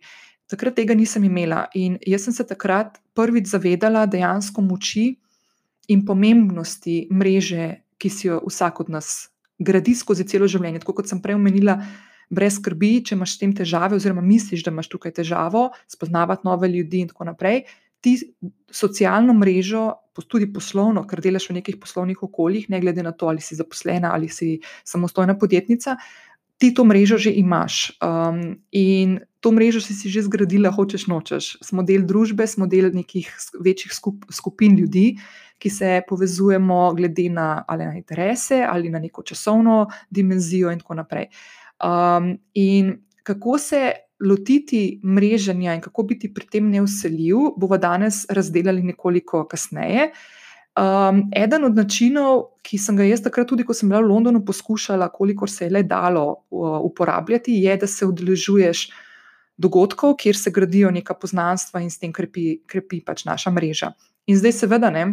Takrat 0.48 0.78
tega 0.80 0.96
nisem 0.96 1.26
imela 1.28 1.66
in 1.76 1.98
jaz 2.08 2.28
sem 2.28 2.34
se 2.34 2.46
takrat 2.48 3.02
prvič 3.18 3.50
zavedala 3.52 4.06
dejansko 4.08 4.64
moči 4.64 5.10
in 5.92 6.06
pomembnosti 6.08 7.08
mreže, 7.12 7.82
ki 7.98 8.10
si 8.10 8.28
jo 8.30 8.40
vsak 8.46 8.80
od 8.86 8.92
nas 8.94 9.30
gradi 9.60 9.96
skozi 9.98 10.28
celo 10.30 10.48
življenje. 10.48 10.84
Tako 10.84 11.00
kot 11.00 11.10
sem 11.10 11.22
prej 11.24 11.36
omenila, 11.40 11.80
brez 12.30 12.60
skrbi, 12.60 13.00
če 13.08 13.16
imaš 13.16 13.36
s 13.36 13.42
tem 13.42 13.54
težave, 13.56 13.98
oziroma 13.98 14.24
misliš, 14.24 14.66
da 14.66 14.74
imaš 14.74 14.92
tukaj 14.92 15.16
težavo, 15.20 15.70
spoznavati 15.90 16.48
nove 16.48 16.70
ljudi 16.72 17.04
in 17.06 17.12
tako 17.12 17.30
naprej. 17.32 17.64
Ti 18.04 18.14
socialno 18.72 19.34
mrežo, 19.34 19.90
tudi 20.30 20.48
poslovno, 20.54 21.04
ker 21.10 21.22
delaš 21.22 21.50
v 21.50 21.60
nekih 21.60 21.78
poslovnih 21.82 22.22
okoljih, 22.26 22.70
ne 22.74 22.80
glede 22.82 23.04
na 23.06 23.12
to, 23.14 23.30
ali 23.30 23.42
si 23.42 23.58
zaposlena 23.58 24.14
ali 24.14 24.30
si 24.30 24.58
samostojna 24.86 25.38
podjetnica, 25.38 25.98
ti 26.58 26.74
to 26.74 26.86
mrežo 26.86 27.18
že 27.18 27.32
imaš. 27.32 27.98
Um, 28.02 28.58
in 28.72 29.20
to 29.40 29.52
mrežo 29.52 29.82
si, 29.82 29.94
si 29.94 30.10
že 30.10 30.26
zgradila, 30.26 30.74
hočeš 30.74 31.08
nočeš. 31.08 31.62
Smo 31.62 31.86
del 31.86 32.06
družbe, 32.06 32.48
smo 32.48 32.68
del 32.68 32.90
nekih 32.94 33.30
večjih 33.62 33.94
skup, 33.94 34.26
skupin 34.34 34.78
ljudi, 34.78 35.18
ki 35.58 35.70
se 35.70 36.02
povezujemo 36.10 36.94
glede 36.98 37.30
na, 37.30 37.64
na 37.70 37.94
interese 37.98 38.66
ali 38.66 38.90
na 38.90 39.00
neko 39.00 39.24
časovno 39.24 39.88
dimenzijo, 40.10 40.72
in 40.72 40.82
tako 40.82 40.98
naprej. 40.98 41.30
Um, 41.82 42.38
in 42.54 42.98
kako 43.24 43.58
se 43.58 43.92
lotiti 44.20 45.00
mreženja 45.04 45.76
in 45.76 45.82
kako 45.82 46.04
biti 46.04 46.34
pri 46.34 46.46
tem 46.50 46.70
neuseljiv, 46.70 47.54
bomo 47.58 47.78
danes 47.78 48.26
razdelili 48.30 48.82
nekoliko 48.82 49.46
kasneje. 49.46 50.12
Um, 50.78 51.24
eden 51.34 51.64
od 51.66 51.74
načinov, 51.74 52.44
ki 52.62 52.78
sem 52.78 52.98
ga 53.00 53.06
jaz 53.08 53.24
takrat, 53.26 53.48
tudi 53.50 53.64
ko 53.66 53.74
sem 53.74 53.90
bila 53.90 54.04
v 54.04 54.12
Londonu, 54.12 54.44
poskušala, 54.46 55.08
kolikor 55.10 55.50
se 55.50 55.66
je 55.66 55.74
le 55.74 55.82
dalo 55.84 56.44
uporabljati, 56.86 57.56
je, 57.64 57.78
da 57.82 57.88
se 57.90 58.06
udeležuješ 58.06 58.84
dogodkov, 59.58 60.14
kjer 60.22 60.38
se 60.38 60.54
gradijo 60.54 60.92
neka 60.94 61.16
poznanstva 61.18 61.82
in 61.82 61.90
s 61.90 61.98
tem 61.98 62.14
krepi, 62.14 62.60
krepi 62.70 63.02
pač 63.02 63.26
naša 63.26 63.50
mreža. 63.56 63.90
In 64.30 64.38
zdaj, 64.38 64.54
seveda, 64.54 64.92
ne, 64.94 65.08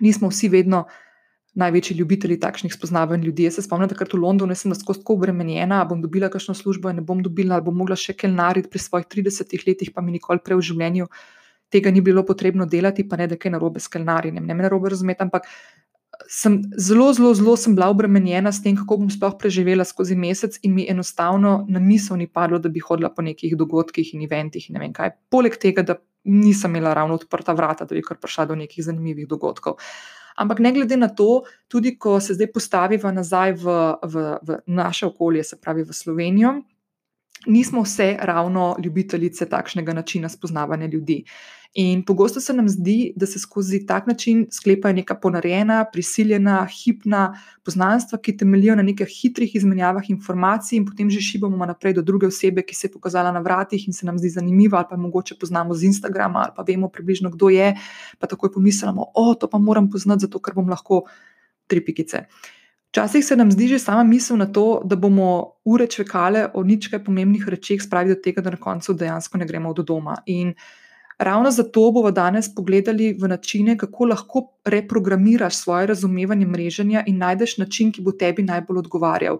nismo 0.00 0.30
vsi 0.32 0.48
vedno 0.48 0.86
največji 1.60 1.96
ljubitelji 1.98 2.38
takšnih 2.40 2.72
spoznavanj 2.72 3.26
ljudi. 3.26 3.44
Jaz 3.44 3.58
se 3.58 3.66
spomnim, 3.66 3.90
da 3.90 4.06
v 4.06 4.20
Londonu 4.22 4.54
sem 4.54 4.72
lahko 4.72 4.94
tako 4.94 5.18
obremenjena, 5.18 5.82
bom 5.84 6.00
dobila 6.00 6.30
kakšno 6.32 6.54
službo 6.54 6.92
ne 6.92 7.04
bom 7.04 7.20
dobila, 7.22 7.58
ali 7.58 7.66
bom 7.66 7.76
mogla 7.76 7.98
še 7.98 8.14
kaj 8.16 8.32
narediti 8.32 8.70
pri 8.70 8.80
svojih 8.80 9.06
30 9.12 9.66
letih, 9.66 9.92
pa 9.92 10.00
mi 10.00 10.16
nikoli 10.16 10.40
prej 10.40 10.56
v 10.56 10.66
življenju 10.70 11.10
tega 11.70 11.90
ni 11.90 12.00
bilo 12.00 12.24
potrebno 12.26 12.66
delati, 12.66 13.08
pa 13.08 13.16
ne 13.16 13.26
da 13.30 13.38
kaj 13.38 13.54
narobe 13.56 13.80
s 13.80 13.88
kelnarjenjem. 13.88 14.46
Ne 14.46 14.54
me 14.54 14.66
narobe 14.66 14.90
razumeti, 14.90 15.22
ampak 15.22 15.46
sem 16.28 16.60
zelo, 16.76 17.12
zelo, 17.12 17.32
zelo 17.34 17.56
sem 17.56 17.74
bila 17.74 17.88
obremenjena 17.90 18.52
s 18.52 18.62
tem, 18.62 18.76
kako 18.76 19.00
bom 19.02 19.10
sploh 19.10 19.34
preživela 19.38 19.84
skozi 19.84 20.16
mesec, 20.18 20.58
in 20.62 20.74
mi 20.74 20.86
enostavno 20.90 21.64
na 21.68 21.80
misel 21.80 22.18
ni 22.20 22.26
padlo, 22.26 22.58
da 22.58 22.68
bi 22.68 22.82
hodila 22.82 23.10
po 23.14 23.22
nekih 23.22 23.56
dogodkih 23.56 24.14
in 24.14 24.26
eventih 24.26 24.68
in 24.68 24.78
ne 24.78 24.84
vem 24.84 24.94
kaj. 24.96 25.14
Poleg 25.30 25.56
tega, 25.60 25.86
da 25.86 25.96
nisem 26.24 26.76
imela 26.76 26.94
ravno 26.94 27.14
odprta 27.14 27.54
vrata, 27.56 27.86
da 27.88 27.94
bi 27.94 28.02
kar 28.04 28.18
prišla 28.20 28.50
do 28.50 28.58
nekih 28.58 28.84
zanimivih 28.84 29.28
dogodkov. 29.28 29.78
Ampak 30.40 30.58
ne 30.58 30.72
glede 30.72 30.96
na 30.96 31.08
to, 31.08 31.42
tudi 31.68 31.96
ko 31.98 32.18
se 32.20 32.34
zdaj 32.34 32.52
postaviva 32.52 33.12
nazaj 33.12 33.56
v, 33.60 33.78
v, 34.02 34.26
v 34.42 34.58
naše 34.66 35.06
okolje, 35.06 35.44
se 35.44 35.58
pravi 35.60 35.84
v 35.84 35.96
Slovenijo, 35.96 36.54
nismo 37.46 37.82
vse 37.82 38.16
ravno 38.20 38.76
ljubitelice 38.84 39.48
takšnega 39.48 39.92
načina 39.92 40.28
spoznavanja 40.28 40.86
ljudi. 40.86 41.24
In 41.74 42.02
pogosto 42.04 42.40
se 42.40 42.52
nam 42.52 42.68
zdi, 42.68 43.12
da 43.16 43.26
se 43.26 43.38
skozi 43.38 43.86
tak 43.86 44.06
način 44.06 44.46
sklepajo 44.50 44.94
neka 44.94 45.14
ponarejena, 45.14 45.84
prisiljena, 45.92 46.66
hipna 46.66 47.40
poznanstva, 47.64 48.18
ki 48.18 48.36
temeljijo 48.36 48.74
na 48.74 48.82
nekih 48.82 49.06
hitrih 49.06 49.54
izmenjavah 49.54 50.10
informacij, 50.10 50.76
in 50.80 50.86
potem 50.86 51.10
že 51.10 51.20
šibamo 51.22 51.66
naprej 51.66 51.94
do 51.94 52.02
druge 52.02 52.26
osebe, 52.26 52.64
ki 52.66 52.74
se 52.74 52.88
je 52.88 52.92
pokazala 52.92 53.30
na 53.32 53.40
vratih 53.40 53.86
in 53.86 53.94
se 53.94 54.06
nam 54.06 54.18
zdi 54.18 54.32
zanimiva, 54.34 54.78
ali 54.78 54.86
pa 54.90 54.96
mogoče 54.96 55.38
poznamo 55.38 55.74
z 55.74 55.84
Instagrama, 55.92 56.42
ali 56.42 56.52
pa 56.56 56.64
vemo 56.66 56.88
približno, 56.88 57.30
kdo 57.30 57.48
je, 57.54 57.76
pa 58.18 58.26
takoj 58.26 58.52
pomislimo, 58.52 59.06
o, 59.14 59.34
to 59.34 59.46
pa 59.46 59.58
moram 59.58 59.90
poznati, 59.90 60.26
zato 60.26 60.42
ker 60.42 60.54
bom 60.54 60.68
lahko 60.68 61.04
tri 61.66 61.84
pikice. 61.84 62.26
Včasih 62.90 63.24
se 63.24 63.36
nam 63.36 63.50
zdi 63.52 63.68
že 63.68 63.78
sama 63.78 64.02
misel 64.02 64.36
na 64.36 64.46
to, 64.46 64.82
da 64.84 64.96
bomo 64.96 65.54
ure 65.64 65.86
čekali 65.86 66.48
o 66.54 66.64
ničkaj 66.66 67.04
pomembnih 67.04 67.46
rečeh, 67.48 67.78
spravi 67.82 68.10
do 68.10 68.18
tega, 68.18 68.42
da 68.42 68.50
na 68.50 68.56
koncu 68.58 68.94
dejansko 68.94 69.38
ne 69.38 69.46
gremo 69.46 69.72
do 69.72 69.82
doma. 69.86 70.16
In 70.26 70.54
ravno 71.20 71.50
zato 71.50 71.90
bomo 71.92 72.10
danes 72.10 72.48
pogledali 72.54 73.12
v 73.12 73.28
načine, 73.28 73.76
kako 73.78 74.04
lahko 74.04 74.42
reprogramiraš 74.64 75.56
svoje 75.56 75.86
razumevanje 75.86 76.46
mreženja 76.46 77.04
in 77.06 77.18
najdeš 77.18 77.58
način, 77.58 77.92
ki 77.92 78.02
bo 78.02 78.12
tebi 78.12 78.42
najbolj 78.42 78.78
odgovarjal. 78.78 79.38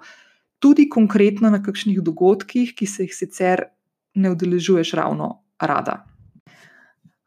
Tudi 0.59 0.89
konkretno 0.89 1.51
na 1.51 1.63
kakšnih 1.63 2.03
dogodkih, 2.05 2.75
ki 2.77 2.87
se 2.87 3.09
jih 3.09 3.17
sicer 3.17 3.65
ne 4.15 4.31
udeležuješ 4.31 4.93
ravno 4.93 5.39
rada. 5.61 6.05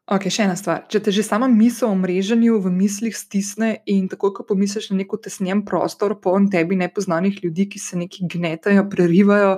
Ok, 0.04 0.28
še 0.28 0.44
ena 0.44 0.54
stvar. 0.56 0.82
Če 0.92 1.00
te 1.00 1.12
že 1.16 1.22
sama 1.24 1.48
misel 1.48 1.88
o 1.88 1.96
mreženju 1.96 2.58
v 2.60 2.70
mislih 2.70 3.14
stisne 3.16 3.78
in 3.88 4.04
tako, 4.12 4.34
ko 4.36 4.44
pomisliš 4.44 4.90
na 4.92 4.98
neko 5.00 5.16
tesnjen 5.16 5.62
prostor, 5.64 6.18
poln 6.20 6.50
tebi 6.52 6.76
nepoznanih 6.76 7.40
ljudi, 7.40 7.70
ki 7.72 7.80
se 7.80 7.96
neki 7.96 8.28
gnetajo, 8.28 8.84
prerivajo 8.92 9.54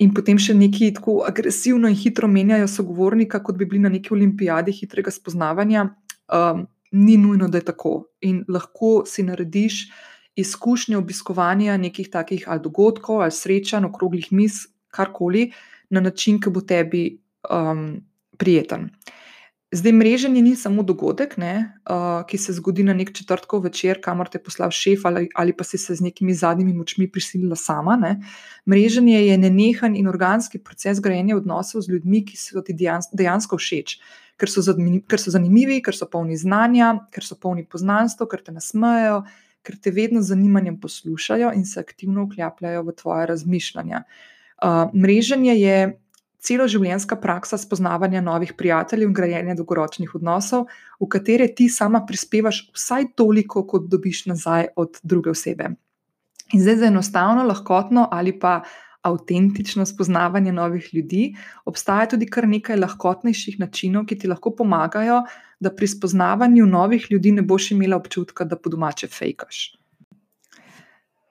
in 0.00 0.12
potem 0.16 0.38
še 0.40 0.54
neki 0.56 0.90
tako 0.96 1.20
agresivno 1.28 1.88
in 1.90 1.96
hitro 1.98 2.28
menjajo 2.28 2.68
sogovornika, 2.68 3.42
kot 3.44 3.58
bi 3.60 3.68
bili 3.68 3.82
na 3.84 3.92
neki 3.92 4.14
olimpijadi 4.16 4.72
hitrega 4.72 5.12
spoznavanja, 5.12 5.86
um, 6.32 6.64
ni 6.92 7.16
nujno, 7.20 7.48
da 7.48 7.60
je 7.60 7.68
tako. 7.68 7.94
In 8.26 8.44
lahko 8.48 9.04
si 9.06 9.22
narediš 9.22 9.82
izkušnje 10.40 10.96
obiskovanja 10.96 11.76
nekih 11.76 12.08
takih 12.10 12.46
ali 12.48 12.62
dogodkov 12.64 13.20
ali 13.20 13.34
srečanj, 13.34 13.90
okroglih 13.90 14.30
mis, 14.32 14.64
karkoli, 14.90 15.50
na 15.90 16.00
način, 16.00 16.40
ki 16.40 16.50
bo 16.50 16.62
tebi 16.64 17.04
um, 17.50 18.00
prijeten. 18.38 18.88
Zdaj, 19.72 19.92
mreženje 19.92 20.42
ni 20.42 20.56
samo 20.56 20.82
dogodek, 20.82 21.36
ne, 21.38 21.78
uh, 21.86 22.26
ki 22.26 22.38
se 22.38 22.52
zgodi 22.52 22.82
na 22.82 22.94
nek 22.94 23.12
četrtkov 23.14 23.60
večer, 23.62 24.00
kamor 24.02 24.26
te 24.28 24.40
poslal 24.42 24.72
šef, 24.74 25.04
ali, 25.06 25.28
ali 25.38 25.54
pa 25.54 25.64
si 25.64 25.78
se 25.78 25.94
z 25.94 26.02
nekimi 26.02 26.34
zadnjimi 26.34 26.72
močmi 26.74 27.06
prisilila 27.06 27.56
sama. 27.56 27.94
Ne. 27.96 28.16
Mreženje 28.66 29.20
je 29.26 29.36
nenehen 29.38 29.94
in 29.96 30.08
organski 30.10 30.58
proces 30.58 30.98
grajenja 31.00 31.36
odnosov 31.36 31.86
z 31.86 31.94
ljudmi, 31.94 32.24
ki 32.26 32.36
so 32.36 32.64
ti 32.66 32.74
dejansko 32.74 33.60
všeč, 33.62 33.94
ker 34.42 34.50
so, 34.50 34.66
ker 35.06 35.22
so 35.22 35.36
zanimivi, 35.38 35.78
ker 35.86 35.94
so 35.94 36.10
polni 36.10 36.34
znanja, 36.34 36.90
ker 37.14 37.22
so 37.22 37.38
polni 37.38 37.62
poznanstva, 37.62 38.26
ker 38.26 38.42
te 38.42 38.58
nasmejajo, 38.58 39.22
ker 39.62 39.78
te 39.78 39.94
vedno 39.94 40.18
z 40.18 40.34
zanimanjem 40.34 40.82
poslušajo 40.82 41.54
in 41.54 41.62
se 41.62 41.78
aktivno 41.78 42.26
vklapljajo 42.26 42.82
v 42.90 42.98
tvoje 42.98 43.30
razmišljanja. 43.30 44.02
Uh, 44.58 44.90
mreženje 44.98 45.60
je 45.62 45.82
celoživljenjska 46.40 47.16
praksa 47.16 47.58
spoznavanja 47.58 48.20
novih 48.20 48.52
prijateljev 48.58 49.08
in 49.08 49.14
grajenja 49.14 49.54
dolgoročnih 49.54 50.14
odnosov, 50.14 50.66
v 51.00 51.08
katere 51.08 51.48
ti 51.54 51.68
sama 51.68 52.04
prispevaš 52.06 52.70
vsaj 52.74 53.12
toliko, 53.16 53.66
kot 53.66 53.88
dobiš 53.90 54.26
nazaj 54.26 54.72
od 54.76 55.00
druge 55.02 55.30
osebe. 55.30 55.70
In 56.52 56.62
zdaj 56.62 56.76
za 56.76 56.86
enostavno, 56.86 57.44
lahkotno 57.46 58.08
ali 58.10 58.38
pa 58.38 58.62
avtentično 59.02 59.86
spoznavanje 59.86 60.52
novih 60.52 60.88
ljudi 60.94 61.34
obstaja 61.64 62.08
tudi 62.08 62.26
kar 62.26 62.48
nekaj 62.48 62.76
lahkotnejših 62.76 63.60
načinov, 63.60 64.04
ki 64.06 64.18
ti 64.18 64.28
lahko 64.28 64.52
pomagajo, 64.56 65.22
da 65.60 65.72
pri 65.72 65.88
spoznavanju 65.88 66.66
novih 66.66 67.06
ljudi 67.10 67.32
ne 67.32 67.42
boš 67.42 67.70
imela 67.70 67.96
občutka, 67.96 68.44
da 68.44 68.56
po 68.56 68.70
domače 68.70 69.08
fejkaš. 69.08 69.80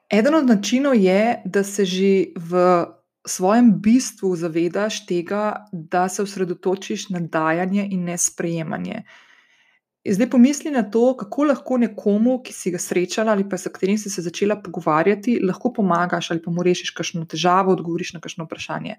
Eden 0.10 0.36
od 0.36 0.48
načinov 0.48 0.96
je, 0.96 1.42
da 1.46 1.64
se 1.64 1.86
že 1.86 2.34
v 2.36 2.86
svojem 3.30 3.72
bistvu 3.82 4.36
zavedaš 4.36 5.06
tega, 5.06 5.66
da 5.72 6.08
se 6.10 6.24
osredotočiš 6.24 7.10
na 7.10 7.20
dajanje 7.20 7.88
in 7.92 8.04
ne 8.10 8.18
sprejemanje. 8.18 9.04
Zdaj 10.10 10.30
pomisli 10.30 10.72
na 10.72 10.84
to, 10.92 11.18
kako 11.18 11.44
lahko 11.44 11.78
nekomu, 11.78 12.38
ki 12.44 12.54
si 12.56 12.72
ga 12.72 12.80
srečala 12.80 13.34
ali 13.36 13.44
pa 13.50 13.58
s 13.58 13.68
katerim 13.68 13.98
si 13.98 14.10
se 14.10 14.22
začela 14.26 14.56
pogovarjati, 14.64 15.40
lahko 15.44 15.74
pomagaš 15.76 16.32
ali 16.32 16.42
pa 16.42 16.52
mu 16.52 16.64
rešiš 16.64 16.94
kakšno 16.96 17.26
težavo, 17.30 17.76
odgovoriš 17.76 18.14
na 18.16 18.22
kakšno 18.24 18.48
vprašanje. 18.48 18.96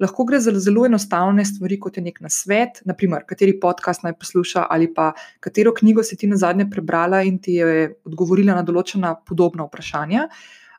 Lahko 0.00 0.24
gre 0.28 0.38
za 0.40 0.52
zelo 0.60 0.84
enostavne 0.86 1.44
stvari, 1.44 1.80
kot 1.80 1.96
je 1.96 2.04
nek 2.04 2.20
nasvet, 2.20 2.82
naprimer, 2.84 3.24
kateri 3.28 3.56
podcast 3.60 4.04
naj 4.04 4.14
posluša 4.20 4.66
ali 4.70 4.92
pa 4.94 5.12
katero 5.40 5.74
knjigo 5.74 6.04
si 6.04 6.16
ti 6.16 6.28
na 6.30 6.36
zadnje 6.36 6.68
prebrala 6.70 7.22
in 7.22 7.40
ti 7.42 7.58
je 7.58 7.90
odgovorila 8.04 8.54
na 8.54 8.62
določena 8.62 9.16
podobna 9.26 9.66
vprašanja. 9.66 10.28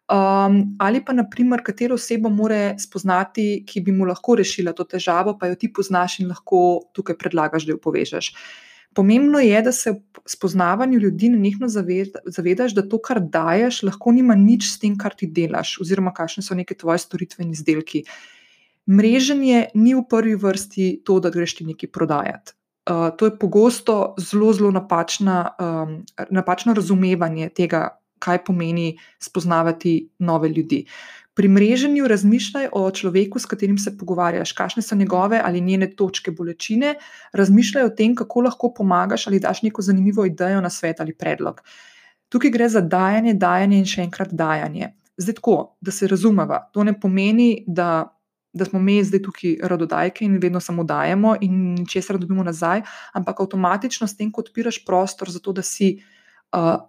Um, 0.07 0.61
ali 0.79 1.01
pa, 1.03 1.11
naprimer, 1.11 1.59
katero 1.63 1.97
osebo 1.99 2.29
mora 2.31 2.77
spoznati, 2.79 3.65
ki 3.67 3.81
bi 3.83 3.91
mu 3.91 4.05
lahko 4.07 4.37
rešila 4.39 4.71
to 4.71 4.85
težavo, 4.87 5.33
pa 5.35 5.49
jo 5.51 5.57
ti 5.59 5.67
poznaš 5.67 6.21
in 6.21 6.29
lahko 6.31 6.61
tukaj 6.95 7.17
predlagaš, 7.19 7.65
da 7.67 7.75
jo 7.75 7.81
povežeš. 7.83 8.31
Pomembno 8.95 9.41
je, 9.43 9.59
da 9.61 9.71
se 9.75 9.91
v 9.91 10.23
spoznavanju 10.31 11.01
ljudi 11.03 11.27
nenehno 11.29 11.67
zavedaš, 11.67 12.73
da 12.73 12.85
to, 12.87 13.01
kar 13.03 13.19
daješ, 13.19 13.81
lahko 13.83 14.15
nima 14.15 14.35
nič 14.39 14.71
s 14.71 14.79
tem, 14.79 14.95
kar 14.97 15.11
ti 15.11 15.27
delaš, 15.27 15.75
oziroma 15.83 16.15
kakšne 16.15 16.45
so 16.47 16.55
neke 16.55 16.79
tvoje 16.79 17.03
storitveni 17.03 17.51
izdelki. 17.51 18.05
Mreženje 18.87 19.67
ni 19.75 19.91
v 19.93 20.05
prvi 20.07 20.39
vrsti 20.39 20.89
to, 21.03 21.19
da 21.19 21.29
greš 21.35 21.59
ti 21.59 21.67
nekaj 21.67 21.91
prodajati. 21.91 22.55
Uh, 22.87 23.11
to 23.19 23.27
je 23.27 23.35
pogosto 23.35 24.15
zelo, 24.23 24.53
zelo 24.55 24.71
napačna, 24.71 25.41
um, 25.59 25.97
napačno 26.31 26.73
razumevanje 26.73 27.49
tega, 27.51 27.89
kaj 28.19 28.43
pomeni 28.43 28.97
spoznavati 29.19 30.09
nove 30.19 30.49
ljudi. 30.49 30.85
Pri 31.37 31.47
mreženju 31.47 32.07
razmišljaj 32.07 32.67
o 32.73 32.87
človeku, 32.91 33.39
s 33.39 33.45
katerim 33.45 33.77
se 33.77 33.91
pogovarjaš, 33.97 34.51
kakšne 34.57 34.81
so 34.81 34.95
njegove 34.95 35.41
ali 35.45 35.61
njene 35.61 35.91
točke 35.95 36.31
bolečine, 36.31 36.95
razmišljaj 37.33 37.85
o 37.85 37.91
tem, 37.99 38.15
kako 38.15 38.41
lahko 38.41 38.71
pomagaš 38.73 39.27
ali 39.27 39.39
daš 39.39 39.61
neko 39.61 39.81
zanimivo 39.85 40.25
idejo 40.25 40.61
na 40.61 40.69
svet 40.69 40.99
ali 40.99 41.13
predlog. 41.13 41.61
Tukaj 42.29 42.51
gre 42.51 42.69
za 42.69 42.81
dajanje, 42.81 43.35
dajanje 43.37 43.77
in 43.77 43.85
še 43.85 44.01
enkrat 44.07 44.33
dajanje. 44.33 44.89
Zdaj, 45.17 45.37
tako, 45.37 45.55
da 45.81 45.93
se 45.93 46.09
razumeva, 46.09 46.59
to 46.73 46.83
ne 46.83 46.97
pomeni, 46.99 47.63
da, 47.67 48.09
da 48.53 48.65
smo 48.65 48.81
mi 48.81 48.97
zdaj 49.03 49.21
tukaj 49.29 49.55
radodajke 49.61 50.25
in 50.25 50.41
vedno 50.41 50.59
samo 50.59 50.83
dajemo 50.83 51.35
in 51.41 51.85
česar 51.85 52.17
dobimo 52.17 52.43
nazaj, 52.43 52.81
ampak 53.13 53.45
avtomatično 53.45 54.07
s 54.09 54.17
tem, 54.17 54.33
ko 54.33 54.41
odpiraš 54.41 54.81
prostor 54.89 55.29
za 55.29 55.39
to, 55.39 55.53
da 55.53 55.61
si. 55.61 55.99
Uh, 56.49 56.81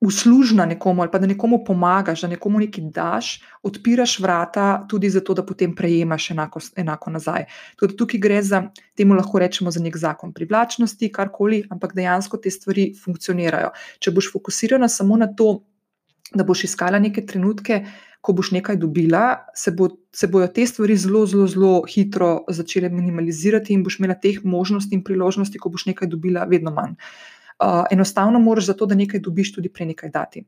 uslužna 0.00 0.66
nekomu 0.66 1.02
ali 1.02 1.10
pa 1.10 1.18
da 1.18 1.26
nekomu 1.26 1.64
pomagaš, 1.64 2.20
da 2.20 2.28
nekomu 2.28 2.58
nekaj 2.58 2.84
daš, 2.94 3.42
odpiraš 3.62 4.18
vrata 4.18 4.86
tudi 4.88 5.10
zato, 5.10 5.34
da 5.34 5.44
potem 5.46 5.74
prejemaš 5.76 6.30
enako, 6.30 6.60
enako 6.76 7.10
nazaj. 7.10 7.44
Tudi 7.76 7.96
tukaj 7.96 8.20
gre 8.20 8.42
za, 8.42 8.62
temu 8.96 9.14
lahko 9.14 9.38
rečemo, 9.38 9.70
za 9.70 9.80
nek 9.80 9.96
zakon 9.96 10.32
privlačnosti, 10.32 11.12
karkoli, 11.12 11.64
ampak 11.70 11.94
dejansko 11.94 12.36
te 12.36 12.50
stvari 12.50 12.94
funkcionirajo. 13.04 13.72
Če 13.98 14.10
boš 14.10 14.32
fokusirana 14.32 14.88
samo 14.88 15.16
na 15.16 15.28
to, 15.36 15.60
da 16.34 16.44
boš 16.44 16.64
iskala 16.64 16.98
neke 16.98 17.26
trenutke, 17.26 17.84
ko 18.20 18.32
boš 18.36 18.50
nekaj 18.52 18.76
dobila, 18.76 19.46
se, 19.54 19.72
bo, 19.72 19.88
se 20.12 20.28
bojo 20.28 20.46
te 20.48 20.66
stvari 20.66 20.96
zelo, 20.96 21.26
zelo, 21.26 21.46
zelo 21.48 21.72
hitro 21.88 22.44
začele 22.48 22.88
minimalizirati 22.88 23.74
in 23.74 23.84
boš 23.84 23.98
imela 23.98 24.14
teh 24.14 24.40
možnosti 24.44 24.94
in 24.94 25.04
priložnosti, 25.04 25.58
ko 25.58 25.68
boš 25.68 25.86
nekaj 25.92 26.08
dobila, 26.08 26.44
vedno 26.48 26.72
manj. 26.72 26.96
Uh, 27.60 27.84
enostavno 27.90 28.38
moraš 28.40 28.66
za 28.66 28.74
to, 28.74 28.86
da 28.86 28.94
nekaj 28.94 29.20
dobiš, 29.20 29.52
tudi 29.54 29.68
prej 29.68 29.92
nekaj 29.92 30.10
dati. 30.10 30.44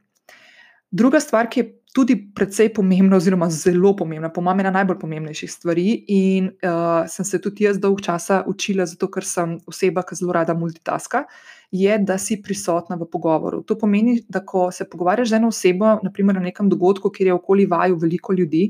Druga 0.93 1.21
stvar, 1.21 1.49
ki 1.49 1.61
je 1.61 1.67
tudi 1.93 2.17
precej 2.35 2.71
pomembna, 2.73 3.17
oziroma 3.17 3.51
zelo 3.51 3.95
pomembna, 3.97 4.29
po 4.33 4.41
mojem, 4.45 4.61
ena 4.61 4.71
najbolj 4.73 4.99
pomembnejših 5.01 5.53
stvari. 5.53 5.87
In 6.13 6.51
uh, 6.65 7.05
sem 7.09 7.25
se 7.25 7.41
tudi 7.41 7.65
jaz 7.65 7.81
dolg 7.81 8.01
časa 8.05 8.43
učila, 8.49 8.87
zato 8.89 9.09
ker 9.13 9.25
sem 9.25 9.59
oseba, 9.69 10.05
ki 10.09 10.17
zelo 10.21 10.33
rada 10.37 10.57
multitaska, 10.57 11.25
je, 11.73 11.99
da 11.99 12.19
si 12.21 12.41
prisotna 12.45 12.97
v 13.01 13.09
pogovoru. 13.13 13.63
To 13.65 13.77
pomeni, 13.81 14.19
da 14.29 14.41
ko 14.45 14.71
se 14.73 14.89
pogovarjaš 14.89 15.33
z 15.33 15.41
eno 15.41 15.53
osebo, 15.53 15.95
naprimer 16.05 16.37
na 16.37 16.45
nekem 16.49 16.69
dogodku, 16.69 17.13
kjer 17.13 17.33
je 17.33 17.39
okoli 17.41 17.67
vaju 17.67 17.97
veliko 18.01 18.37
ljudi, 18.37 18.67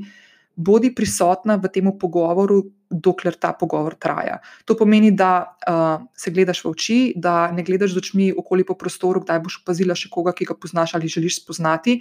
bodi 0.56 0.92
prisotna 0.94 1.56
v 1.58 1.70
tem 1.74 1.90
pogovoru, 1.98 2.62
dokler 2.92 3.34
ta 3.34 3.52
pogovor 3.52 3.96
traja. 3.98 4.38
To 4.64 4.76
pomeni, 4.76 5.10
da 5.10 5.56
uh, 5.66 6.04
se 6.16 6.30
gledaš 6.30 6.62
v 6.64 6.70
oči, 6.70 6.98
da 7.16 7.50
ne 7.52 7.64
gledaš 7.64 7.94
z 7.96 8.02
očmi 8.02 8.28
okoli 8.36 8.66
po 8.68 8.76
prostoru, 8.78 9.24
kdaj 9.24 9.40
boš 9.42 9.60
opazila 9.62 9.96
še 9.98 10.10
koga, 10.12 10.34
ki 10.36 10.48
ga 10.48 10.56
poznaš 10.58 10.94
ali 10.98 11.10
želiš 11.10 11.42
spoznati, 11.42 12.00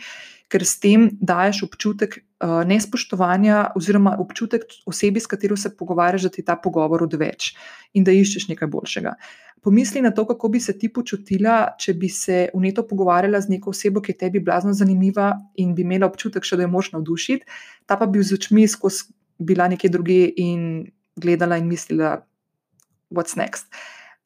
ker 0.51 0.65
s 0.67 0.81
tem 0.83 1.07
daješ 1.21 1.63
občutek 1.69 2.19
uh, 2.19 2.61
nespoštovanja 2.67 3.71
oziroma 3.79 4.17
občutek 4.19 4.67
osebi, 4.85 5.23
s 5.23 5.31
katero 5.31 5.55
se 5.57 5.71
pogovarjaš, 5.77 6.27
da 6.27 6.35
ti 6.35 6.43
ta 6.43 6.57
pogovor 6.59 7.07
odveč 7.07 7.53
in 7.95 8.03
da 8.03 8.11
iščeš 8.11 8.49
nekaj 8.51 8.69
boljšega. 8.71 9.15
Pomisli 9.61 10.01
na 10.01 10.09
to, 10.11 10.25
kako 10.25 10.49
bi 10.49 10.59
se 10.59 10.73
ti 10.73 10.89
počutila, 10.89 11.75
če 11.77 11.93
bi 11.93 12.09
se 12.09 12.47
vneto 12.57 12.81
pogovarjala 12.87 13.37
z 13.41 13.53
neko 13.53 13.69
osebo, 13.75 14.01
ki 14.01 14.15
je 14.15 14.17
tebi 14.23 14.41
blazno 14.41 14.73
zanimiva 14.73 15.35
in 15.61 15.75
bi 15.77 15.85
imela 15.85 16.09
občutek, 16.09 16.43
še, 16.43 16.57
da 16.57 16.65
je 16.65 16.71
moč 16.73 16.89
navdušiti, 16.95 17.45
ta 17.85 17.99
pa 17.99 18.09
bi 18.09 18.23
z 18.25 18.39
očmi 18.39 18.65
skozi 18.67 19.13
bila 19.41 19.67
nekje 19.67 19.89
druge 19.89 20.29
in 20.37 20.91
gledala 21.15 21.57
in 21.57 21.67
mislila, 21.67 22.21
what's 23.11 23.37
next. 23.37 23.65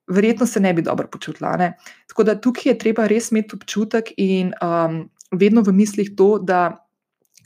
Verjetno 0.07 0.45
se 0.45 0.59
ne 0.59 0.73
bi 0.73 0.81
dobro 0.81 1.07
počutila. 1.07 1.57
Ne? 1.57 1.73
Tako 2.07 2.23
da 2.23 2.39
tukaj 2.41 2.71
je 2.71 2.77
treba 2.77 3.07
res 3.07 3.31
imeti 3.31 3.55
občutek 3.55 4.11
in 4.17 4.53
um, 4.61 5.05
vedno 5.31 5.63
v 5.65 5.73
mislih 5.73 6.13
to, 6.17 6.37
da 6.39 6.77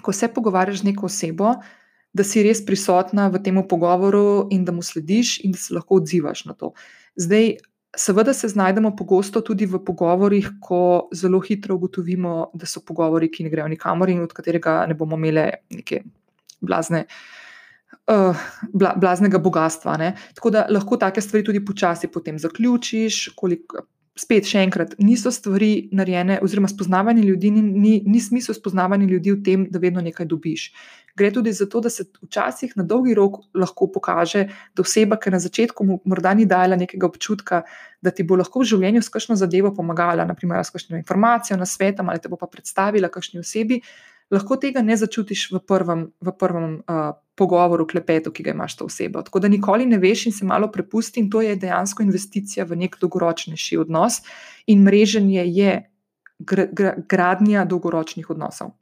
ko 0.02 0.12
se 0.12 0.28
pogovarjaš 0.28 0.82
z 0.82 0.92
neko 0.92 1.08
osebo, 1.08 1.56
da 2.14 2.24
si 2.24 2.44
res 2.44 2.62
prisotna 2.66 3.30
v 3.30 3.42
tem 3.44 3.60
pogovoru 3.68 4.50
in 4.52 4.66
da 4.66 4.72
mu 4.72 4.84
slediš 4.84 5.40
in 5.46 5.56
da 5.56 5.58
se 5.62 5.74
lahko 5.74 6.02
odzivaš 6.02 6.46
na 6.46 6.54
to. 6.54 6.74
Zdaj, 7.16 7.58
seveda 7.96 8.34
se 8.34 8.48
znajdemo 8.48 8.96
pogosto 8.96 9.42
tudi 9.42 9.66
v 9.66 9.80
pogovorih, 9.86 10.50
ko 10.62 11.10
zelo 11.14 11.40
hitro 11.40 11.76
ugotovimo, 11.76 12.52
da 12.54 12.66
so 12.66 12.82
pogovori, 12.86 13.30
ki 13.32 13.46
ne 13.46 13.54
grejo 13.54 13.68
nikamor 13.68 14.10
in 14.10 14.24
od 14.24 14.34
katerega 14.34 14.86
ne 14.88 14.98
bomo 14.98 15.18
imeli 15.18 15.48
neke 15.70 16.04
blazne 16.62 17.06
uh, 17.06 17.40
bla, 18.74 18.96
blaznega 18.98 19.39
bogatstva. 19.39 19.98
Ne? 19.98 20.13
Tako 20.36 20.54
da 20.56 20.66
lahko 20.70 20.98
take 20.98 21.22
stvari 21.22 21.46
tudi 21.46 21.63
počasi 21.66 22.10
potem 22.12 22.39
zaključiš. 22.39 23.30
Koliko, 23.38 23.86
spet, 24.20 24.48
še 24.50 24.63
enkrat, 24.66 24.96
niso 25.00 25.32
stvari 25.32 25.89
narejene, 25.96 26.39
oziroma 26.44 26.70
spoznavanje 26.72 27.24
ljudi, 27.24 27.51
ni, 27.56 27.62
ni, 27.63 27.94
ni 28.06 28.22
smisel 28.24 28.58
spoznavanja 28.58 29.08
ljudi 29.08 29.34
v 29.36 29.44
tem, 29.46 29.68
da 29.72 29.80
vedno 29.80 30.04
nekaj 30.04 30.28
dobiš. 30.30 30.66
Gre 31.20 31.32
tudi 31.36 31.51
za 31.56 31.68
to, 31.70 31.82
da 31.84 31.92
se 31.92 32.06
včasih 32.22 32.75
na 32.80 32.84
dolgi 32.88 33.16
rok 33.18 33.39
lahko 33.58 33.89
pokaže, 33.92 34.46
da 34.75 34.84
oseba, 34.86 35.18
ki 35.20 35.34
na 35.34 35.39
začetku 35.44 35.88
morda 36.08 36.34
ni 36.38 36.48
dala 36.50 36.78
nekega 36.80 37.08
občutka, 37.08 37.63
da 38.04 38.13
ti 38.16 38.24
bo 38.28 38.38
lahko 38.39 38.63
v 38.63 38.70
življenju 38.74 39.04
s 39.04 39.12
kakšno 39.13 39.39
zadevo 39.39 39.74
pomagala, 39.75 40.28
naprimer 40.28 40.63
s 40.63 40.75
kakšno 40.75 41.00
informacijo 41.00 41.60
na 41.60 41.68
svetu 41.68 42.06
ali 42.08 42.22
te 42.24 42.32
bo 42.32 42.39
pa 42.39 42.48
predstavila 42.48 43.12
kakšni 43.12 43.42
osebi, 43.44 43.82
lahko 44.32 44.58
tega 44.62 44.82
ne 44.86 44.98
začutiš 44.98 45.50
v 45.52 45.62
prvem, 45.66 46.10
v 46.22 46.34
prvem 46.38 46.80
uh, 46.86 47.18
pogovoru, 47.40 47.88
klepetu, 47.88 48.32
ki 48.32 48.44
ga 48.46 48.54
imaš 48.54 48.76
s 48.76 48.80
to 48.80 48.90
osebo. 48.90 49.24
Tako 49.26 49.40
da 49.40 49.50
nikoli 49.52 49.88
ne 49.90 49.98
veš 49.98 50.26
in 50.30 50.36
se 50.36 50.46
malo 50.46 50.70
prepusti, 50.72 51.24
in 51.24 51.30
to 51.30 51.42
je 51.42 51.56
dejansko 51.56 52.04
investicija 52.04 52.66
v 52.66 52.78
nek 52.84 53.00
dolgoročnejši 53.02 53.80
odnos, 53.82 54.22
in 54.68 54.84
mreženje 54.86 55.46
je 55.48 55.72
gr 56.40 56.68
gr 56.72 57.02
gradnja 57.10 57.66
dolgoročnih 57.66 58.30
odnosov. 58.30 58.76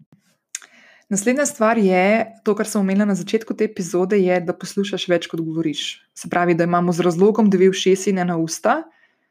Naslednja 1.09 1.45
stvar 1.47 1.79
je, 1.79 2.27
to, 2.43 2.51
kar 2.51 2.67
sem 2.67 2.81
omenila 2.81 3.07
na 3.07 3.15
začetku 3.15 3.55
te 3.55 3.63
epizode, 3.63 4.19
je, 4.19 4.41
da 4.43 4.51
poslušaš 4.51 5.07
več, 5.07 5.27
kot 5.31 5.39
govoriš. 5.39 6.03
Se 6.11 6.27
pravi, 6.27 6.57
da 6.57 6.67
imamo 6.67 6.91
z 6.91 7.05
razlogom 7.07 7.47
dve 7.49 7.69
ušesi 7.71 8.11
in 8.11 8.19
ena 8.25 8.35
usta, 8.37 8.81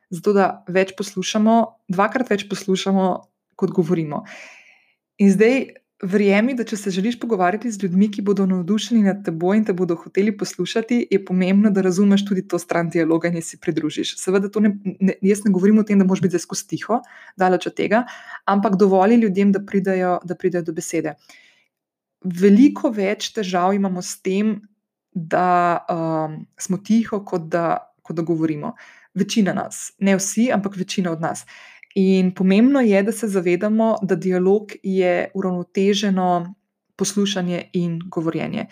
zato 0.08 0.32
da 0.32 0.46
več 0.72 0.94
poslušamo, 0.96 1.56
dvakrat 1.92 2.32
več 2.32 2.46
poslušamo, 2.48 3.10
kot 3.60 3.74
govorimo. 3.76 4.22
In 5.20 5.28
zdaj 5.32 5.66
Verjemi, 6.02 6.52
da 6.52 6.64
če 6.68 6.76
se 6.76 6.90
želiš 6.92 7.14
pogovarjati 7.20 7.70
z 7.72 7.80
ljudmi, 7.82 8.10
ki 8.12 8.20
bodo 8.22 8.44
navdušeni 8.46 9.00
nad 9.06 9.22
teboj 9.24 9.56
in 9.56 9.62
te 9.64 9.72
bodo 9.72 9.94
hoteli 9.96 10.34
poslušati, 10.36 10.98
je 11.10 11.18
pomembno, 11.24 11.70
da 11.72 11.80
razumeš 11.80 12.26
tudi 12.28 12.42
to 12.48 12.58
stran 12.60 12.90
dialoga 12.92 13.30
in 13.32 13.40
si 13.42 13.56
pridružiš. 13.56 14.12
Seveda, 14.20 14.50
ne, 14.60 14.74
ne, 14.84 15.14
jaz 15.24 15.40
ne 15.46 15.54
govorim 15.54 15.78
o 15.80 15.86
tem, 15.88 15.98
da 15.98 16.04
moraš 16.04 16.20
biti 16.26 16.36
zelo 16.36 16.60
tiho, 16.68 17.00
daleč 17.36 17.66
od 17.70 17.76
tega, 17.80 18.02
ampak 18.44 18.76
dovolj 18.76 19.16
ljudem, 19.22 19.52
da 19.56 19.64
pridajo, 19.64 20.18
da 20.24 20.36
pridajo 20.36 20.68
do 20.68 20.76
besede. 20.76 21.16
Veliko 22.24 22.90
več 22.92 23.32
težav 23.32 23.72
imamo 23.72 24.02
s 24.04 24.20
tem, 24.20 24.58
da 25.16 25.80
um, 25.88 26.42
smo 26.60 26.76
tiho, 26.76 27.22
kot 27.24 27.48
da, 27.48 27.94
kot 28.04 28.16
da 28.16 28.22
govorimo. 28.22 28.74
Večina 29.16 29.54
nas, 29.56 29.94
ne 29.98 30.18
vsi, 30.20 30.50
ampak 30.52 30.76
večina 30.76 31.10
od 31.16 31.24
nas. 31.24 31.46
In 31.96 32.34
pomembno 32.34 32.80
je, 32.84 33.02
da 33.02 33.12
se 33.12 33.28
zavedamo, 33.28 33.96
da 34.02 34.14
dialog 34.14 34.72
je 34.82 35.30
uravnoteženo 35.34 36.54
poslušanje 36.96 37.70
in 37.72 38.00
govorjenje. 38.12 38.66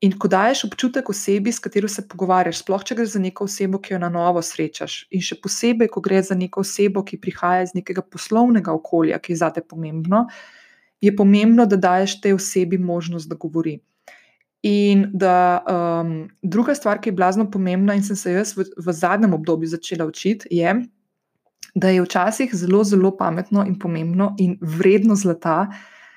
In 0.00 0.16
ko 0.18 0.28
daješ 0.28 0.64
občutek 0.66 1.08
osebi, 1.08 1.52
s 1.52 1.62
katero 1.62 1.88
se 1.88 2.02
pogovarjaš, 2.08 2.58
sploh 2.64 2.82
če 2.84 2.96
gre 2.98 3.06
za 3.08 3.20
neko 3.22 3.46
osebo, 3.46 3.78
ki 3.78 3.94
jo 3.94 4.00
na 4.02 4.10
novo 4.12 4.42
srečaš, 4.42 5.04
in 5.14 5.22
še 5.22 5.38
posebej, 5.40 5.88
ko 5.94 6.02
gre 6.04 6.18
za 6.22 6.34
neko 6.34 6.64
osebo, 6.66 7.04
ki 7.06 7.20
prihaja 7.22 7.62
iz 7.68 7.72
nekega 7.78 8.02
poslovnega 8.02 8.74
okolja, 8.74 9.20
ki 9.22 9.32
je 9.32 9.40
zate 9.40 9.62
pomembno, 9.62 10.26
je 11.00 11.14
pomembno, 11.14 11.64
da 11.70 11.78
daješ 11.78 12.18
tej 12.26 12.34
osebi 12.36 12.78
možnost, 12.78 13.30
da 13.30 13.38
govori. 13.38 13.78
In 14.66 15.06
da 15.12 15.62
um, 15.62 16.12
druga 16.42 16.74
stvar, 16.74 16.98
ki 17.00 17.12
je 17.12 17.16
blazno 17.22 17.46
pomembna, 17.50 17.94
in 17.94 18.02
sem 18.02 18.18
se 18.18 18.34
jaz 18.34 18.56
v, 18.58 18.66
v 18.76 18.98
zadnjem 18.98 19.38
obdobju 19.38 19.72
začela 19.72 20.08
učiti, 20.10 20.50
je, 20.58 20.74
da 21.74 21.90
je 21.90 22.02
včasih 22.02 22.54
zelo, 22.54 22.84
zelo 22.84 23.16
pametno 23.16 23.64
in 23.66 23.78
pomembno 23.78 24.34
in 24.38 24.58
vredno 24.60 25.16
zlata, 25.16 25.66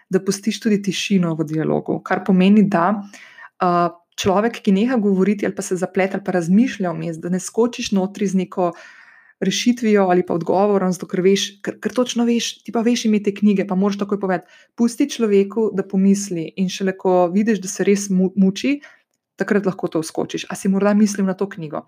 da 0.09 0.23
pustiš 0.23 0.59
tudi 0.63 0.81
tišino 0.81 1.33
v 1.35 1.45
dialogu. 1.45 1.99
Kar 2.03 2.23
pomeni, 2.25 2.63
da 2.69 2.93
uh, 2.93 3.89
človek, 4.17 4.61
ki 4.63 4.71
neha 4.71 4.97
govoriti 5.01 5.45
ali 5.45 5.55
pa 5.55 5.61
se 5.61 5.75
zaplete 5.75 6.17
ali 6.17 6.23
pa 6.23 6.31
razmišlja 6.37 6.93
vmes, 6.93 7.17
da 7.17 7.29
ne 7.29 7.39
skočiš 7.39 7.91
notri 7.91 8.27
z 8.27 8.43
neko 8.43 8.71
rešitvijo 9.39 10.07
ali 10.09 10.25
pa 10.25 10.33
odgovorom, 10.33 10.91
zato 10.93 11.09
ker 11.09 11.21
veš, 11.21 11.47
ker, 11.61 11.77
ker 11.81 11.93
točno 11.93 12.25
veš, 12.25 12.63
ti 12.63 12.73
pa 12.73 12.81
veš 12.81 13.05
imeti 13.05 13.35
knjige, 13.35 13.67
pa 13.67 13.75
moraš 13.75 13.99
takoj 14.01 14.19
povedati. 14.19 14.49
Pusti 14.75 15.09
človeku, 15.09 15.69
da 15.73 15.85
pomisli 15.85 16.53
in 16.57 16.69
šele 16.69 16.95
ko 16.97 17.27
vidiš, 17.33 17.61
da 17.61 17.69
se 17.69 17.85
res 17.85 18.07
muči, 18.09 18.79
takrat 19.37 19.65
lahko 19.65 19.89
to 19.93 20.01
skočiš. 20.03 20.47
A 20.49 20.55
si 20.55 20.69
morda 20.69 20.93
mislil 20.97 21.27
na 21.27 21.37
to 21.37 21.49
knjigo? 21.49 21.85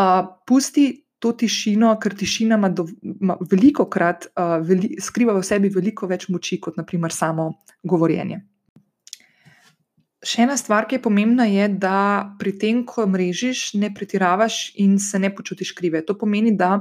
Uh, 0.00 0.24
pusti 0.46 1.04
to 1.20 1.32
tišino, 1.36 1.92
ker 2.00 2.16
tišina 2.16 2.56
ima, 2.56 2.70
do, 2.72 2.86
ima 3.02 3.36
veliko 3.50 3.86
krat, 3.92 4.30
uh, 4.32 4.56
veli, 4.64 4.94
skriva 5.00 5.36
v 5.36 5.44
sebi 5.44 5.68
veliko 5.72 6.08
več 6.08 6.28
moči 6.32 6.58
kot 6.60 6.80
naprimer 6.80 7.12
samo 7.12 7.50
govorjenje. 7.84 8.40
Še 10.20 10.44
ena 10.44 10.56
stvar, 10.60 10.84
ki 10.88 10.98
je 10.98 11.04
pomembna, 11.04 11.46
je, 11.48 11.68
da 11.80 12.32
pri 12.40 12.52
tem, 12.60 12.82
ko 12.88 13.06
mrežiš, 13.08 13.70
ne 13.80 13.88
pretiravaš 13.92 14.74
in 14.80 14.98
se 15.00 15.20
ne 15.20 15.30
počutiš 15.32 15.72
krive. 15.76 16.02
To 16.08 16.16
pomeni, 16.16 16.52
da 16.56 16.80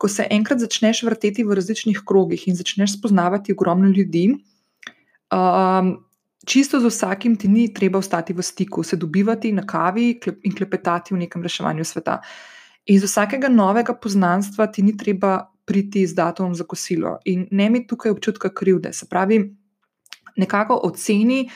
ko 0.00 0.08
se 0.08 0.24
enkrat 0.32 0.62
začneš 0.62 1.02
vrteti 1.04 1.44
v 1.44 1.56
različnih 1.58 2.00
krogih 2.08 2.46
in 2.48 2.56
začneš 2.56 2.96
spoznavati 2.96 3.52
ogromno 3.52 3.90
ljudi, 3.92 4.30
um, 5.28 5.90
čisto 6.48 6.80
z 6.80 6.88
vsakim 6.88 7.36
ti 7.36 7.48
ni 7.52 7.68
treba 7.74 8.00
ostati 8.00 8.32
v 8.32 8.42
stiku, 8.42 8.82
se 8.82 8.96
dobivati 8.96 9.52
na 9.52 9.66
kavi 9.66 10.14
in 10.42 10.56
klepetati 10.56 11.14
v 11.14 11.20
nekem 11.26 11.44
reševanju 11.44 11.84
sveta. 11.84 12.20
Iz 12.86 13.04
vsakega 13.04 13.48
novega 13.48 13.94
poznanstva 13.94 14.66
ti 14.66 14.82
ni 14.82 14.96
treba 14.96 15.50
priti 15.64 16.06
z 16.06 16.14
datumom 16.14 16.54
za 16.54 16.64
kosilo 16.64 17.18
in 17.24 17.46
ne 17.50 17.70
mi 17.70 17.86
tukaj 17.86 18.10
občutka 18.10 18.48
krivde. 18.54 18.92
Se 18.92 19.06
pravi, 19.06 19.56
nekako 20.36 20.80
oceni, 20.82 21.48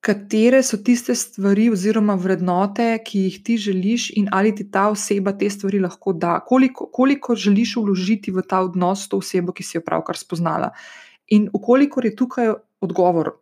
katere 0.00 0.62
so 0.62 0.76
tiste 0.84 1.14
stvari 1.14 1.68
oziroma 1.70 2.14
vrednote, 2.16 2.98
ki 3.04 3.26
jih 3.26 3.38
ti 3.44 3.56
želiš 3.56 4.10
in 4.16 4.28
ali 4.32 4.54
ti 4.54 4.70
ta 4.70 4.88
oseba 4.88 5.32
te 5.32 5.50
stvari 5.50 5.80
lahko 5.80 6.12
da, 6.12 6.38
koliko, 6.46 6.88
koliko 6.92 7.34
želiš 7.34 7.76
vložiti 7.76 8.32
v 8.32 8.42
ta 8.48 8.60
odnos 8.64 9.04
s 9.04 9.08
to 9.08 9.20
osebo, 9.20 9.52
ki 9.52 9.62
si 9.62 9.76
jo 9.76 9.84
pravkar 9.86 10.16
spoznala. 10.16 10.72
In 11.28 11.48
ukolikor 11.52 12.04
je 12.04 12.16
tukaj 12.16 12.54
odgovor 12.80 13.36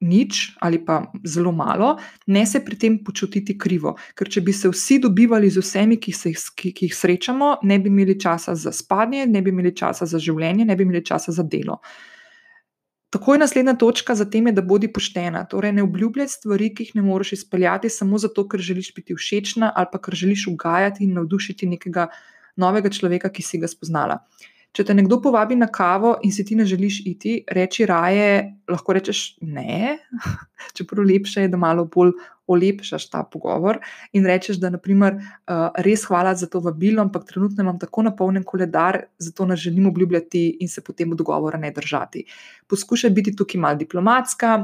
nič 0.00 0.56
ali 0.60 0.80
pa 0.84 1.12
zelo 1.24 1.52
malo, 1.52 1.96
ne 2.26 2.46
se 2.46 2.64
pri 2.64 2.78
tem 2.78 2.98
počutiti 3.04 3.58
krivo. 3.58 3.96
Ker 4.16 4.28
če 4.28 4.40
bi 4.40 4.52
se 4.52 4.68
vsi 4.72 4.98
dobivali 4.98 5.50
z 5.50 5.60
vsemi, 5.60 6.00
ki, 6.00 6.12
se, 6.12 6.32
ki, 6.32 6.72
ki 6.72 6.88
jih 6.88 6.96
srečamo, 6.96 7.58
ne 7.62 7.78
bi 7.78 7.92
imeli 7.92 8.16
časa 8.20 8.54
za 8.54 8.72
spanje, 8.72 9.26
ne 9.26 9.42
bi 9.42 9.52
imeli 9.52 9.74
časa 9.76 10.06
za 10.06 10.18
življenje, 10.18 10.64
ne 10.64 10.76
bi 10.76 10.88
imeli 10.88 11.04
časa 11.04 11.32
za 11.36 11.44
delo. 11.44 11.80
Tako 13.10 13.34
je 13.34 13.40
naslednja 13.42 13.74
točka 13.74 14.14
za 14.14 14.24
tem, 14.30 14.46
da 14.54 14.62
bodi 14.62 14.86
poštena. 14.92 15.42
Torej, 15.50 15.72
ne 15.74 15.82
obljubljaj 15.82 16.28
stvari, 16.30 16.68
ki 16.74 16.86
jih 16.86 16.92
ne 17.00 17.02
moreš 17.02 17.32
izpeljati, 17.40 17.90
samo 17.90 18.18
zato, 18.22 18.46
ker 18.48 18.62
želiš 18.62 18.92
biti 18.94 19.16
všečna 19.18 19.72
ali 19.74 19.90
pa 19.92 19.98
ker 19.98 20.14
želiš 20.14 20.46
ugajati 20.52 21.04
in 21.04 21.18
navdušiti 21.18 21.66
nekega 21.66 22.06
novega 22.56 22.90
človeka, 22.90 23.28
ki 23.28 23.42
si 23.42 23.58
ga 23.58 23.68
spoznala. 23.68 24.20
Če 24.70 24.84
te 24.86 24.94
nekdo 24.94 25.18
povabi 25.18 25.56
na 25.58 25.66
kavo 25.66 26.12
in 26.22 26.30
si 26.30 26.44
ti 26.46 26.54
ne 26.54 26.62
želiš 26.68 27.00
iti, 27.10 27.40
reči 27.50 27.86
raje, 27.90 28.44
lahko 28.70 28.94
rečeš 28.94 29.22
ne, 29.42 29.96
čeprav 30.78 31.08
lepše 31.08 31.46
je, 31.46 31.50
da 31.50 31.58
malo 31.58 31.88
bolj 31.90 32.14
olepšaš 32.50 33.08
ta 33.10 33.22
pogovor 33.26 33.78
in 34.14 34.26
rečeš, 34.26 34.60
da 34.62 34.70
naprimer, 34.70 35.18
res 35.86 36.04
hvala 36.06 36.34
za 36.38 36.46
to 36.50 36.62
vabilo, 36.62 37.02
ampak 37.02 37.26
trenutno 37.26 37.62
imam 37.66 37.78
tako 37.78 38.06
napolnjen 38.06 38.46
koledar, 38.46 39.04
zato 39.18 39.46
ne 39.46 39.56
želim 39.56 39.86
obljubljati 39.90 40.44
in 40.60 40.68
se 40.68 40.84
potem 40.86 41.16
dogovora 41.18 41.58
ne 41.58 41.70
držati. 41.74 42.24
Poskušaj 42.66 43.10
biti 43.10 43.36
tukaj 43.36 43.60
malo 43.60 43.78
diplomatska. 43.78 44.58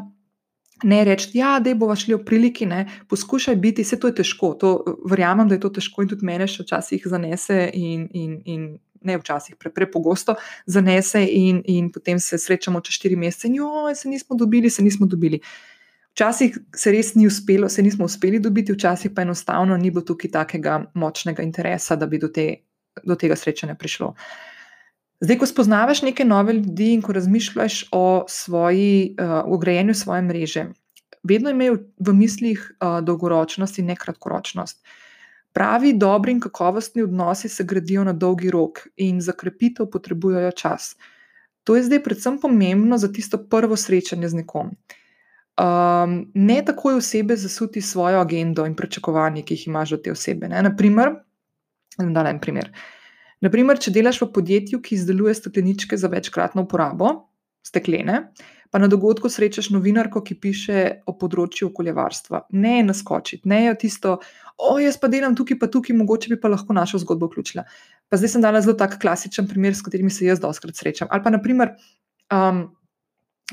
Ne 0.84 1.04
reči, 1.04 1.30
ja, 1.38 1.54
da 1.60 1.72
bomo 1.74 1.94
šli 1.96 2.14
v 2.14 2.24
priliki, 2.24 2.66
ne. 2.66 2.84
poskušaj 3.08 3.56
biti, 3.56 3.82
vse 3.82 3.96
to 4.00 4.10
je 4.10 4.14
težko, 4.18 4.50
to, 4.60 4.72
verjamem, 5.08 5.48
da 5.48 5.56
je 5.56 5.60
to 5.60 5.70
težko 5.78 6.04
in 6.04 6.10
tudi 6.10 6.26
mene 6.26 6.44
še 6.46 6.66
včasih 6.66 7.06
zanese, 7.08 7.70
in, 7.72 8.02
in, 8.12 8.34
in 8.44 8.66
ne 9.02 9.18
včasih, 9.18 9.56
prepogosto 9.56 10.34
pre 10.34 10.42
zanese, 10.66 11.24
in, 11.24 11.62
in 11.64 11.90
potem 11.92 12.18
se 12.18 12.38
srečamo 12.38 12.80
čez 12.80 12.94
štiri 12.94 13.16
mesece, 13.16 13.48
in 13.48 13.54
jo, 13.54 13.70
se 13.94 14.08
nismo 14.08 14.36
dobili, 14.36 14.70
se 14.70 14.82
nismo 14.82 15.06
dobili. 15.06 15.40
Včasih 16.16 16.58
se 16.74 16.92
res 16.92 17.14
ni 17.14 17.26
uspelo, 17.26 17.68
se 17.68 17.82
nismo 17.82 18.04
uspeli 18.04 18.38
dobiti, 18.40 18.72
včasih 18.72 19.10
pa 19.12 19.22
enostavno 19.22 19.76
ni 19.76 19.90
bilo 19.90 20.00
tukaj 20.00 20.30
takega 20.30 20.78
močnega 20.94 21.42
interesa, 21.42 21.96
da 21.96 22.06
bi 22.06 22.18
do, 22.18 22.28
te, 22.28 22.62
do 23.04 23.14
tega 23.14 23.36
srečanja 23.36 23.74
prišlo. 23.74 24.14
Zdaj, 25.20 25.38
ko 25.38 25.46
spoznavaš 25.46 26.02
neke 26.02 26.24
nove 26.24 26.52
ljudi 26.52 26.94
in 26.94 27.02
ko 27.02 27.12
razmišljaš 27.12 27.84
o 27.92 28.24
svoji, 28.28 29.16
uh, 29.20 29.44
o 29.44 29.58
grajenju 29.58 29.94
svoje 29.94 30.22
mreže, 30.22 30.66
vedno 31.22 31.50
imej 31.50 31.70
v 32.00 32.12
mislih 32.12 32.64
uh, 32.80 33.04
dolgoročnost 33.04 33.78
in 33.78 33.92
ne 33.92 33.96
kratkoročnost. 33.96 34.80
Pravi, 35.56 35.94
dobri 35.96 36.34
in 36.36 36.40
kakovostni 36.40 37.02
odnosi 37.02 37.48
se 37.48 37.64
gradijo 37.64 38.04
na 38.04 38.12
dolgi 38.12 38.50
rok 38.52 38.82
in 38.96 39.20
za 39.24 39.32
krepitev 39.32 39.86
potrebujejo 39.92 40.50
čas. 40.52 40.96
To 41.64 41.76
je 41.76 41.82
zdaj 41.82 42.02
predvsem 42.02 42.36
pomembno 42.40 42.98
za 42.98 43.08
tisto 43.12 43.38
prvo 43.48 43.76
srečanje 43.76 44.28
z 44.28 44.42
nekom. 44.42 44.74
Um, 45.56 46.18
ne 46.34 46.58
takoj 46.64 46.98
osebe 47.00 47.36
zasuti 47.36 47.80
svojo 47.80 48.20
agendo 48.20 48.66
in 48.66 48.74
pričakovanje, 48.76 49.42
ki 49.42 49.54
jih 49.54 49.66
imaš 49.66 49.96
od 49.96 50.02
te 50.04 50.12
osebe. 50.12 50.48
Ne? 50.48 50.60
Naprimer, 50.62 51.14
da 51.98 52.26
en 52.28 52.40
primer. 52.40 52.68
Naprimer, 53.40 53.80
če 53.80 53.94
delaš 53.96 54.20
v 54.26 54.28
podjetju, 54.36 54.82
ki 54.84 54.94
izdeluje 54.94 55.34
stekleničke 55.40 55.96
za 55.96 56.12
večkratno 56.12 56.66
uporabo, 56.68 57.14
steklene, 57.64 58.20
pa 58.70 58.78
na 58.78 58.92
dogodku 58.92 59.28
srečaš 59.32 59.70
novinarko, 59.72 60.20
ki 60.20 60.36
piše 60.40 60.82
o 61.08 61.16
področju 61.16 61.70
okoljevarstva. 61.70 62.46
Ne 62.52 62.76
je 62.78 62.86
naskočiti, 62.90 63.48
ne 63.48 63.64
je 63.64 63.74
tisto, 63.86 64.18
o, 64.58 64.78
jaz 64.80 64.96
pa 65.00 65.08
delam 65.12 65.36
tukaj, 65.36 65.58
pa 65.60 65.68
tukaj, 65.72 65.96
mogoče 65.96 66.32
bi 66.32 66.40
pa 66.40 66.48
lahko 66.52 66.76
našo 66.76 67.00
zgodbo 67.02 67.28
vključila. 67.30 67.66
Pa 68.08 68.20
zdaj 68.20 68.36
sem 68.36 68.44
dala 68.44 68.62
zelo 68.64 68.76
tak 68.78 68.98
klasičen 69.02 69.48
primer, 69.48 69.76
s 69.76 69.84
katerimi 69.84 70.10
se 70.10 70.26
jaz 70.26 70.40
doskrat 70.40 70.76
srečam. 70.76 71.08
Ali 71.10 71.24
pa 71.24 71.34
naprimer. 71.34 71.76
Um, 72.32 72.66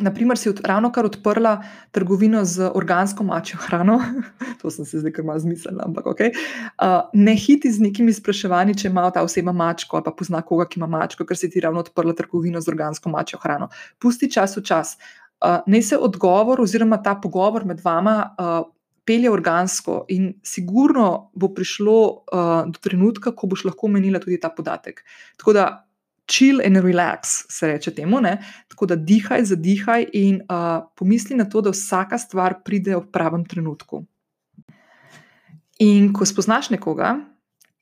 Naprimer, 0.02 0.38
si 0.42 0.50
od, 0.50 0.58
ravno 0.66 0.90
kar 0.90 1.06
odprla 1.06 1.60
trgovino 1.94 2.40
z 2.50 2.66
organsko 2.74 3.24
mačjo 3.24 3.60
hrano, 3.62 4.00
to 4.62 4.72
sem 4.74 4.88
se 4.90 5.04
zdaj 5.04 5.14
kar 5.14 5.26
malo 5.26 5.40
zmislila, 5.40 5.86
ampak 5.86 6.08
ok. 6.10 6.24
Uh, 6.34 6.96
ne 7.14 7.36
hiti 7.38 7.70
z 7.70 7.78
nekimi 7.78 8.14
spraševanji, 8.14 8.74
če 8.82 8.90
ima 8.90 9.04
ta 9.14 9.22
oseba 9.22 9.54
mačko 9.54 10.00
ali 10.00 10.08
pa 10.08 10.16
pozna 10.18 10.42
koga, 10.42 10.66
ki 10.66 10.82
ima 10.82 10.90
mačko, 10.90 11.28
ker 11.30 11.38
si 11.38 11.52
ti 11.54 11.62
ravno 11.62 11.86
odprla 11.86 12.16
trgovino 12.18 12.62
z 12.62 12.74
organsko 12.74 13.14
mačjo 13.14 13.38
hrano. 13.44 13.70
Pusti 14.02 14.32
čas 14.34 14.58
v 14.58 14.66
čas. 14.66 14.98
Uh, 15.38 15.62
naj 15.70 15.86
se 15.92 16.02
odgovor 16.02 16.66
oziroma 16.66 16.98
ta 16.98 17.14
pogovor 17.14 17.70
med 17.70 17.86
vama 17.86 18.18
uh, 18.34 18.66
pelje 19.06 19.32
organsko 19.32 20.04
in 20.10 20.34
sigurno 20.44 21.32
bo 21.36 21.50
prišlo 21.54 21.98
uh, 22.08 22.52
do 22.72 22.80
trenutka, 22.80 23.34
ko 23.36 23.48
boš 23.52 23.66
lahko 23.68 23.88
omenila 23.88 24.22
tudi 24.24 24.40
ta 24.40 24.50
podatek. 24.50 25.04
Tako 25.38 25.54
da 25.54 25.66
chill 26.28 26.62
and 26.66 26.78
relax, 26.78 27.44
se 27.50 27.68
reče 27.68 27.92
temu. 27.96 28.22
Ne? 28.22 28.38
Tako 28.68 28.86
da 28.86 28.96
dihaj, 28.96 29.46
zadihaj 29.46 30.08
in 30.14 30.42
uh, 30.48 30.86
pomisli 30.96 31.36
na 31.36 31.46
to, 31.50 31.62
da 31.62 31.74
vsaka 31.74 32.18
stvar 32.18 32.62
pride 32.64 32.96
v 32.96 33.06
pravem 33.12 33.46
trenutku. 33.46 34.06
In 35.84 36.14
ko 36.14 36.26
spoznaš 36.26 36.70
nekoga, 36.72 37.18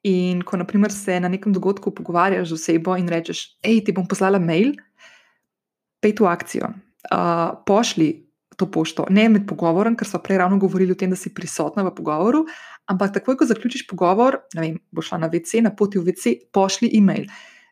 in 0.08 0.42
ko 0.42 0.58
naprimer, 0.58 0.92
se 0.92 1.20
na 1.20 1.30
nekem 1.30 1.54
dogodku 1.54 1.92
pogovarjaš 1.94 2.50
z 2.50 2.58
osebo 2.58 2.96
in 2.98 3.10
rečeš, 3.10 3.60
hej, 3.66 3.84
ti 3.86 3.94
bom 3.94 4.08
poslala 4.08 4.40
mail, 4.40 4.74
pej 6.02 6.16
tu 6.18 6.26
akcijo, 6.26 6.72
uh, 7.12 7.62
pošli. 7.66 8.31
To 8.62 8.68
pošto, 8.70 9.08
ne 9.10 9.26
med 9.34 9.48
pogovorom, 9.50 9.96
ker 9.98 10.06
smo 10.06 10.20
prej 10.22 10.38
ravno 10.38 10.60
govorili 10.62 10.94
o 10.94 10.98
tem, 10.98 11.10
da 11.10 11.18
si 11.18 11.32
prisotna 11.34 11.82
v 11.88 11.96
pogovoru, 11.98 12.44
ampak 12.86 13.16
takoj, 13.16 13.40
ko 13.40 13.48
zaključiš 13.50 13.88
pogovor, 13.90 14.44
ne 14.54 14.62
vem, 14.62 14.76
boš 14.94 15.10
šla 15.10 15.24
na 15.24 15.32
VC, 15.32 15.64
na 15.66 15.72
poti 15.74 15.98
v 15.98 16.12
VC, 16.12 16.36
pošli 16.54 16.92
e-mail. 17.00 17.26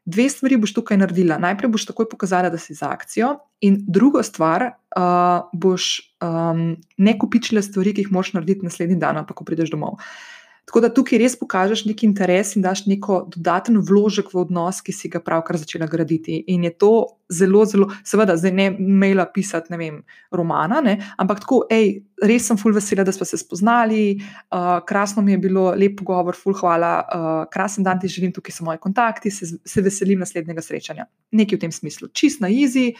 Dve 0.09 0.25
stvari 0.33 0.57
boš 0.57 0.73
tukaj 0.73 0.97
naredila. 0.97 1.37
Najprej 1.37 1.69
boš 1.69 1.85
takoj 1.91 2.07
pokazala, 2.09 2.49
da 2.49 2.57
si 2.57 2.73
za 2.73 2.89
akcijo, 2.89 3.35
in 3.61 3.77
druga 3.85 4.23
stvar, 4.25 4.71
uh, 4.97 5.45
boš 5.53 5.91
um, 6.25 6.73
ne 6.97 7.13
kupičila 7.21 7.61
stvari, 7.61 7.93
ki 7.93 8.07
jih 8.07 8.11
moš 8.15 8.33
narediti 8.33 8.65
naslednji 8.65 8.97
dan, 8.97 9.21
pa 9.29 9.37
ko 9.37 9.45
prideš 9.45 9.69
domov. 9.75 9.99
Uh, 9.99 10.38
Tako 10.69 10.83
da 10.85 10.89
tukaj 10.93 11.17
res 11.17 11.33
pokažeš 11.33 11.81
neki 11.89 12.05
interes 12.05 12.51
in 12.53 12.61
daš 12.61 12.83
neko 12.85 13.23
dodaten 13.33 13.79
vložek 13.81 14.27
v 14.29 14.43
odnos, 14.43 14.83
ki 14.85 14.93
si 14.93 15.09
ga 15.09 15.17
pravkar 15.17 15.57
začela 15.57 15.87
graditi. 15.89 16.35
In 16.53 16.67
je 16.67 16.69
to 16.77 16.91
zelo, 17.25 17.63
zelo, 17.65 17.87
seveda, 18.05 18.35
zdaj 18.37 18.53
ne 18.53 18.67
maila 18.77 19.25
pisati, 19.33 19.73
ne 19.73 19.79
vem, 19.81 19.97
romana, 20.29 20.77
ne, 20.85 20.93
ampak 21.17 21.41
tako, 21.41 21.63
hej, 21.73 22.03
res 22.21 22.45
sem 22.51 22.61
full 22.61 22.77
vesela, 22.77 23.01
da 23.07 23.15
smo 23.15 23.25
se 23.25 23.41
spoznali, 23.41 24.19
uh, 24.19 24.69
krasno 24.85 25.25
mi 25.25 25.33
je 25.33 25.41
bilo, 25.47 25.65
lep 25.73 25.97
pogovor, 26.03 26.37
full 26.37 26.57
hvala, 26.61 26.93
uh, 27.01 27.41
krasen 27.49 27.89
dan 27.89 27.97
ti 28.01 28.13
želim, 28.13 28.35
tukaj 28.37 28.59
so 28.59 28.69
moji 28.69 28.77
kontakti, 28.85 29.33
se, 29.33 29.49
se 29.65 29.85
veselim 29.85 30.21
naslednjega 30.21 30.61
srečanja. 30.61 31.09
Nekaj 31.33 31.57
v 31.57 31.65
tem 31.65 31.73
smislu, 31.73 32.13
čist 32.13 32.45
na 32.45 32.53
easy. 32.53 32.91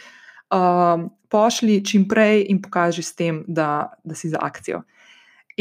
Uh, 0.50 1.06
pošli 1.30 1.78
čim 1.86 2.08
prej 2.10 2.48
in 2.50 2.58
pokaži 2.58 3.06
s 3.06 3.14
tem, 3.14 3.44
da, 3.46 3.92
da 4.02 4.18
si 4.18 4.26
za 4.32 4.42
akcijo. 4.42 4.82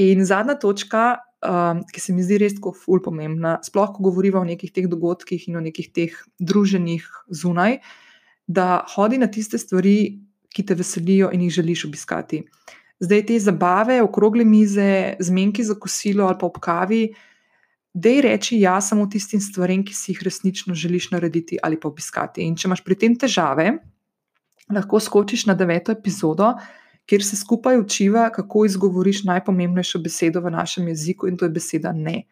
In 0.01 0.25
zadnja 0.25 0.57
točka, 0.57 1.19
um, 1.45 1.83
ki 1.93 2.01
se 2.01 2.13
mi 2.13 2.23
zdi 2.23 2.39
res 2.41 2.55
tako 2.57 2.73
ful 2.75 3.01
pomembna, 3.03 3.57
sploh 3.65 3.91
ko 3.95 4.09
govorimo 4.09 4.41
o 4.41 4.47
nekih 4.47 4.71
teh 4.75 4.87
dogodkih 4.91 5.47
in 5.49 5.59
o 5.59 5.63
nekih 5.63 5.91
teh 5.95 6.15
druženjih 6.39 7.05
zunaj, 7.31 7.79
da 8.47 8.83
hodi 8.95 9.19
na 9.21 9.29
tiste 9.31 9.59
stvari, 9.61 10.19
ki 10.49 10.65
te 10.65 10.73
veselijo 10.73 11.29
in 11.33 11.43
jih 11.45 11.59
želiš 11.59 11.85
obiskati. 11.85 12.41
Zdaj 12.99 13.25
te 13.29 13.35
zabave, 13.39 13.99
okrogle 14.01 14.43
mize, 14.43 15.15
zmenki 15.21 15.63
za 15.63 15.75
kosilo 15.77 16.25
ali 16.25 16.39
pa 16.39 16.47
ob 16.47 16.57
kavi, 16.59 17.03
da 17.93 18.09
je 18.09 18.21
reči 18.21 18.59
ja 18.59 18.79
samo 18.81 19.05
tistim 19.07 19.41
stvarem, 19.41 19.83
ki 19.85 19.93
si 19.93 20.11
jih 20.11 20.23
resnično 20.25 20.73
želiš 20.73 21.11
narediti 21.11 21.57
ali 21.63 21.79
pa 21.79 21.87
obiskati. 21.87 22.41
In 22.41 22.57
če 22.57 22.67
imaš 22.67 22.83
pri 22.83 22.97
tem 22.97 23.15
težave, 23.15 23.71
lahko 24.73 24.99
skočiš 24.99 25.45
na 25.49 25.55
deveto 25.57 25.93
epizodo, 25.93 26.53
kjer 27.09 27.23
se 27.25 27.37
skupaj 27.37 27.79
učiva, 27.79 28.29
kako 28.29 28.65
izgovoriš 28.65 29.23
najpomembnejšo 29.25 29.99
besedo 30.03 30.43
v 30.45 30.51
našem 30.53 30.87
jeziku, 30.91 31.27
in 31.27 31.37
to 31.37 31.47
je 31.47 31.55
beseda 31.55 31.91
ne. 31.95 32.23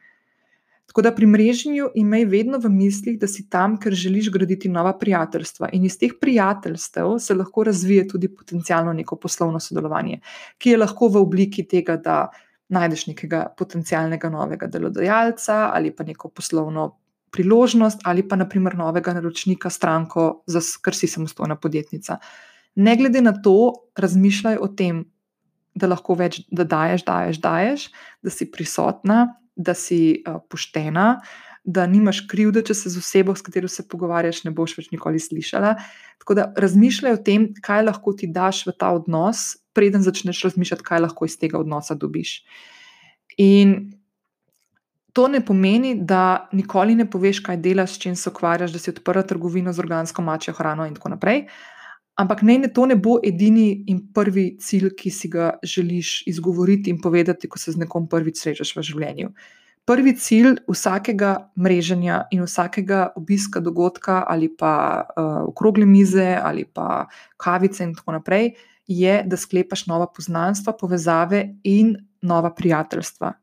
Tako 0.87 1.01
da 1.01 1.11
pri 1.15 1.25
mreženju 1.27 1.89
imej 1.99 2.25
vedno 2.25 2.59
v 2.63 2.69
mislih, 2.71 3.17
da 3.19 3.27
si 3.27 3.47
tam, 3.49 3.75
ker 3.81 3.93
želiš 3.93 4.29
graditi 4.31 4.69
nova 4.69 4.93
prijateljstva. 4.97 5.69
In 5.73 5.85
iz 5.85 5.97
teh 5.99 6.13
prijateljstev 6.21 7.17
se 7.19 7.35
lahko 7.35 7.63
razvije 7.67 8.07
tudi 8.07 8.29
potencijalno 8.35 8.93
neko 8.93 9.15
poslovno 9.15 9.59
sodelovanje, 9.59 10.21
ki 10.57 10.69
je 10.69 10.77
lahko 10.77 11.09
v 11.09 11.23
obliki 11.25 11.65
tega, 11.67 11.97
da 11.97 12.29
najdeš 12.69 13.07
nekega 13.07 13.45
potencijalnega 13.57 14.29
novega 14.29 14.67
delodajalca 14.67 15.69
ali 15.73 15.91
pa 15.95 16.03
neko 16.03 16.29
poslovno 16.29 16.89
priložnost, 17.31 18.01
ali 18.03 18.27
pa 18.27 18.35
naprimer 18.35 18.75
novega 18.77 19.13
naročnika, 19.13 19.69
stranko, 19.69 20.43
ker 20.83 20.95
si 20.95 21.07
samostojna 21.07 21.55
podjetnica 21.55 22.17
ne 22.77 22.93
glede 22.97 23.21
na 23.25 23.33
to, 23.33 23.73
razmišljaj 23.97 24.59
o 24.61 24.69
tem, 24.69 25.05
da 25.77 25.89
lahko 25.89 26.15
več, 26.17 26.41
da 26.53 26.65
daješ, 26.65 27.03
daješ, 27.05 27.41
daješ, 27.41 27.89
da 28.25 28.33
si 28.33 28.47
prisotna, 28.53 29.19
da 29.57 29.73
si 29.77 30.21
uh, 30.21 30.39
poštena, 30.49 31.17
da 31.67 31.83
nimaš 31.89 32.21
krivde, 32.29 32.63
če 32.63 32.77
se 32.77 32.93
z 32.93 33.01
osebo, 33.01 33.35
s 33.35 33.43
katero 33.43 33.67
se 33.67 33.83
pogovarjaš, 33.89 34.45
ne 34.45 34.53
boš 34.55 34.77
več 34.77 34.91
nikoli 34.93 35.19
slišala. 35.19 35.73
Tako 36.21 36.37
da 36.37 36.47
razmišljaj 36.55 37.17
o 37.17 37.21
tem, 37.29 37.49
kaj 37.65 37.83
lahko 37.89 38.13
ti 38.15 38.29
daš 38.31 38.63
v 38.69 38.75
ta 38.77 38.93
odnos, 38.95 39.57
preden 39.75 40.05
začneš 40.05 40.45
razmišljati, 40.47 40.85
kaj 40.85 41.03
lahko 41.03 41.27
iz 41.27 41.35
tega 41.41 41.59
odnosa 41.59 41.97
dobiš. 41.99 42.39
In 43.41 43.75
to 45.17 45.27
ne 45.27 45.41
pomeni, 45.45 45.95
da 45.97 46.47
nikoli 46.53 46.95
ne 46.95 47.07
poveš, 47.09 47.41
kaj 47.45 47.59
delaš, 47.61 47.97
s 47.97 48.05
čim 48.05 48.15
se 48.15 48.29
ukvarjaš, 48.29 48.71
da 48.71 48.79
si 48.79 48.93
odprla 48.93 49.25
trgovino 49.27 49.73
z 49.73 49.81
organsko 49.83 50.21
mačjo 50.21 50.53
hrano 50.53 50.85
in 50.87 50.95
tako 50.95 51.15
naprej. 51.17 51.47
Ampak 52.17 52.41
ne, 52.41 52.57
ne, 52.57 52.67
to 52.73 52.87
ne 52.89 52.95
bo 52.97 53.19
edini 53.23 53.83
in 53.91 53.99
prvi 54.13 54.55
cilj, 54.57 54.89
ki 54.97 55.11
si 55.13 55.29
ga 55.29 55.51
želiš 55.63 56.23
izgovoriti 56.27 56.89
in 56.89 57.01
povedati, 57.01 57.49
ko 57.49 57.59
se 57.61 57.71
z 57.71 57.83
nekom 57.83 58.07
prvič 58.09 58.41
srečaš 58.41 58.73
v 58.75 58.85
življenju. 58.87 59.29
Prvi 59.87 60.15
cilj 60.19 60.57
vsakega 60.67 61.51
mreženja 61.55 62.23
in 62.35 62.41
vsakega 62.43 63.11
obiska 63.15 63.61
dogodka 63.63 64.23
ali 64.27 64.49
pa 64.49 64.73
uh, 65.05 65.45
okrogle 65.47 65.85
mize 65.85 66.33
ali 66.41 66.65
pa 66.65 67.05
kavice 67.37 67.85
in 67.85 67.93
tako 67.95 68.17
naprej 68.17 68.51
je, 68.87 69.23
da 69.25 69.37
sklepaš 69.37 69.85
nova 69.87 70.07
poznanstva, 70.07 70.73
povezave 70.73 71.55
in 71.63 71.95
nova 72.21 72.53
prijateljstva, 72.55 73.33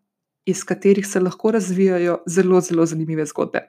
iz 0.47 0.65
katerih 0.65 1.07
se 1.07 1.21
lahko 1.21 1.51
razvijajo 1.51 2.19
zelo, 2.27 2.61
zelo 2.61 2.87
zanimive 2.87 3.27
zgodbe. 3.27 3.61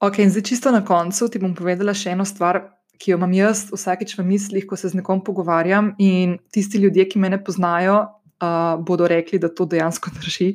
Ok, 0.00 0.18
in 0.18 0.30
zdaj 0.30 0.42
čisto 0.42 0.70
na 0.70 0.84
koncu 0.84 1.28
ti 1.28 1.38
bom 1.38 1.54
povedala 1.54 1.94
še 1.94 2.16
eno 2.16 2.24
stvar, 2.24 2.62
ki 2.98 3.12
jo 3.12 3.18
imam 3.18 3.32
jaz 3.34 3.66
vsakeč 3.72 4.16
v 4.18 4.24
mislih, 4.26 4.66
ko 4.68 4.76
se 4.76 4.90
z 4.92 5.00
nekom 5.00 5.22
pogovarjam. 5.24 5.92
In 5.98 6.38
tisti 6.52 6.80
ljudje, 6.82 7.08
ki 7.08 7.22
me 7.22 7.32
ne 7.32 7.40
poznajo, 7.44 7.98
uh, 8.42 8.78
bodo 8.84 9.08
rekli, 9.08 9.40
da 9.42 9.48
to 9.48 9.66
dejansko 9.66 10.12
drži. 10.18 10.52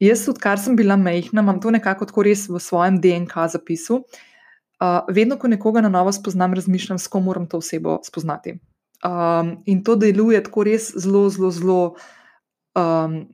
Jaz, 0.00 0.24
odkar 0.32 0.58
sem 0.58 0.76
bila 0.76 0.96
mehna, 0.96 1.42
imam 1.42 1.60
to 1.60 1.70
nekako 1.70 2.08
tako 2.08 2.24
res 2.24 2.46
v 2.48 2.60
svojem 2.62 3.00
DNK 3.00 3.50
zapisu. 3.52 4.02
Uh, 4.80 5.04
vedno, 5.12 5.36
ko 5.36 5.48
nekoga 5.48 5.82
na 5.84 5.90
novo 5.92 6.12
spoznam, 6.12 6.54
razmišljam, 6.56 6.98
s 6.98 7.08
kom 7.12 7.26
moram 7.28 7.44
to 7.46 7.60
osebo 7.60 7.98
spoznati. 8.04 8.56
Um, 9.04 9.58
in 9.66 9.84
to 9.84 9.96
deluje 9.96 10.40
tako 10.44 10.64
res 10.64 10.90
zelo, 10.96 11.28
zelo, 11.28 11.50
zelo 11.50 11.80
um, 12.74 13.26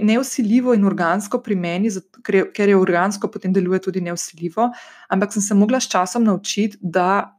neusiljivo 0.00 0.74
in 0.74 0.84
organsko 0.84 1.40
pri 1.42 1.56
meni, 1.56 1.90
zato, 1.90 2.20
ker, 2.24 2.34
je, 2.34 2.48
ker 2.54 2.68
je 2.68 2.76
organsko, 2.76 3.30
potem 3.32 3.52
deluje 3.52 3.80
tudi 3.86 4.00
neusiljivo. 4.00 4.70
Ampak 5.08 5.32
sem 5.32 5.42
se 5.42 5.54
mogla 5.54 5.80
s 5.80 5.88
časom 5.92 6.24
naučiti, 6.24 6.78
da 6.80 7.38